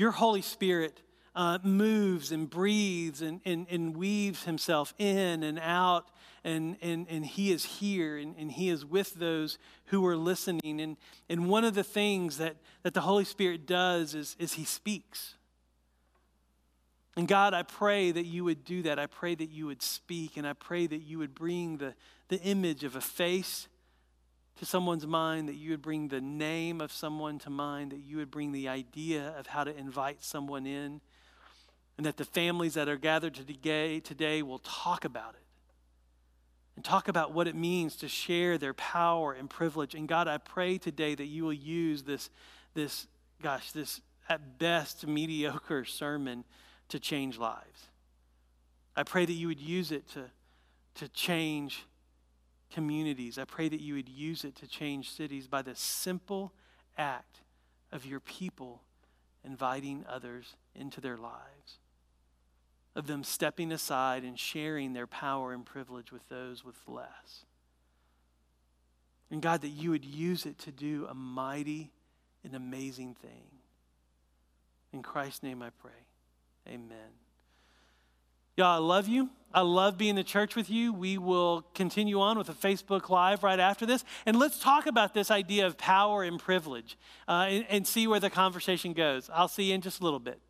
your 0.00 0.12
Holy 0.12 0.40
Spirit 0.40 1.02
uh, 1.36 1.58
moves 1.62 2.32
and 2.32 2.48
breathes 2.48 3.20
and, 3.20 3.40
and, 3.44 3.66
and 3.70 3.94
weaves 3.94 4.44
himself 4.44 4.94
in 4.98 5.42
and 5.42 5.58
out, 5.58 6.10
and, 6.42 6.76
and, 6.80 7.06
and 7.10 7.24
he 7.24 7.52
is 7.52 7.64
here 7.64 8.16
and, 8.16 8.34
and 8.38 8.50
he 8.50 8.70
is 8.70 8.82
with 8.84 9.14
those 9.16 9.58
who 9.86 10.04
are 10.06 10.16
listening. 10.16 10.80
And, 10.80 10.96
and 11.28 11.50
one 11.50 11.64
of 11.64 11.74
the 11.74 11.84
things 11.84 12.38
that, 12.38 12.56
that 12.82 12.94
the 12.94 13.02
Holy 13.02 13.26
Spirit 13.26 13.66
does 13.66 14.14
is, 14.14 14.36
is 14.38 14.54
he 14.54 14.64
speaks. 14.64 15.34
And 17.14 17.28
God, 17.28 17.52
I 17.52 17.62
pray 17.62 18.10
that 18.10 18.24
you 18.24 18.44
would 18.44 18.64
do 18.64 18.82
that. 18.82 18.98
I 18.98 19.06
pray 19.06 19.34
that 19.34 19.50
you 19.50 19.66
would 19.66 19.82
speak, 19.82 20.38
and 20.38 20.46
I 20.46 20.54
pray 20.54 20.86
that 20.86 21.02
you 21.02 21.18
would 21.18 21.34
bring 21.34 21.76
the, 21.76 21.94
the 22.28 22.40
image 22.40 22.84
of 22.84 22.96
a 22.96 23.02
face 23.02 23.68
to 24.60 24.66
someone's 24.66 25.06
mind, 25.06 25.48
that 25.48 25.54
you 25.54 25.70
would 25.70 25.80
bring 25.80 26.08
the 26.08 26.20
name 26.20 26.82
of 26.82 26.92
someone 26.92 27.38
to 27.38 27.48
mind, 27.48 27.92
that 27.92 28.00
you 28.00 28.18
would 28.18 28.30
bring 28.30 28.52
the 28.52 28.68
idea 28.68 29.34
of 29.38 29.46
how 29.46 29.64
to 29.64 29.74
invite 29.74 30.22
someone 30.22 30.66
in, 30.66 31.00
and 31.96 32.04
that 32.04 32.18
the 32.18 32.26
families 32.26 32.74
that 32.74 32.86
are 32.86 32.98
gathered 32.98 33.32
today, 33.32 34.00
today 34.00 34.42
will 34.42 34.58
talk 34.58 35.06
about 35.06 35.32
it 35.32 35.40
and 36.76 36.84
talk 36.84 37.08
about 37.08 37.32
what 37.32 37.48
it 37.48 37.54
means 37.54 37.96
to 37.96 38.06
share 38.06 38.58
their 38.58 38.74
power 38.74 39.32
and 39.32 39.48
privilege. 39.48 39.94
And 39.94 40.06
God, 40.06 40.28
I 40.28 40.36
pray 40.36 40.76
today 40.76 41.14
that 41.14 41.24
you 41.24 41.44
will 41.44 41.54
use 41.54 42.02
this, 42.02 42.28
this 42.74 43.06
gosh, 43.42 43.72
this 43.72 44.02
at 44.28 44.58
best 44.58 45.06
mediocre 45.06 45.86
sermon 45.86 46.44
to 46.90 47.00
change 47.00 47.38
lives. 47.38 47.86
I 48.94 49.04
pray 49.04 49.24
that 49.24 49.32
you 49.32 49.48
would 49.48 49.60
use 49.60 49.90
it 49.90 50.06
to, 50.10 50.24
to 50.96 51.08
change 51.08 51.86
communities. 52.70 53.38
I 53.38 53.44
pray 53.44 53.68
that 53.68 53.80
you 53.80 53.94
would 53.94 54.08
use 54.08 54.44
it 54.44 54.56
to 54.56 54.66
change 54.66 55.10
cities 55.10 55.46
by 55.46 55.62
the 55.62 55.74
simple 55.74 56.52
act 56.96 57.40
of 57.92 58.06
your 58.06 58.20
people 58.20 58.82
inviting 59.44 60.04
others 60.08 60.56
into 60.74 61.00
their 61.00 61.16
lives, 61.16 61.78
of 62.94 63.06
them 63.06 63.24
stepping 63.24 63.72
aside 63.72 64.22
and 64.22 64.38
sharing 64.38 64.92
their 64.92 65.06
power 65.06 65.52
and 65.52 65.64
privilege 65.64 66.12
with 66.12 66.28
those 66.28 66.64
with 66.64 66.76
less. 66.86 67.44
And 69.30 69.40
God, 69.40 69.62
that 69.62 69.68
you 69.68 69.90
would 69.90 70.04
use 70.04 70.44
it 70.44 70.58
to 70.60 70.72
do 70.72 71.06
a 71.08 71.14
mighty 71.14 71.92
and 72.44 72.54
amazing 72.54 73.14
thing. 73.14 73.46
In 74.92 75.02
Christ's 75.02 75.42
name 75.42 75.62
I 75.62 75.70
pray. 75.70 75.92
Amen. 76.68 77.29
Y'all, 78.56 78.66
I 78.66 78.76
love 78.76 79.08
you. 79.08 79.30
I 79.52 79.62
love 79.62 79.98
being 79.98 80.10
in 80.10 80.16
the 80.16 80.24
church 80.24 80.54
with 80.54 80.70
you. 80.70 80.92
We 80.92 81.18
will 81.18 81.66
continue 81.74 82.20
on 82.20 82.38
with 82.38 82.48
a 82.48 82.52
Facebook 82.52 83.08
Live 83.08 83.42
right 83.42 83.58
after 83.58 83.84
this. 83.84 84.04
And 84.24 84.38
let's 84.38 84.60
talk 84.60 84.86
about 84.86 85.12
this 85.12 85.30
idea 85.30 85.66
of 85.66 85.76
power 85.76 86.22
and 86.22 86.38
privilege 86.38 86.96
uh, 87.26 87.46
and, 87.48 87.66
and 87.68 87.86
see 87.86 88.06
where 88.06 88.20
the 88.20 88.30
conversation 88.30 88.92
goes. 88.92 89.28
I'll 89.32 89.48
see 89.48 89.64
you 89.64 89.74
in 89.74 89.80
just 89.80 90.00
a 90.00 90.04
little 90.04 90.20
bit. 90.20 90.40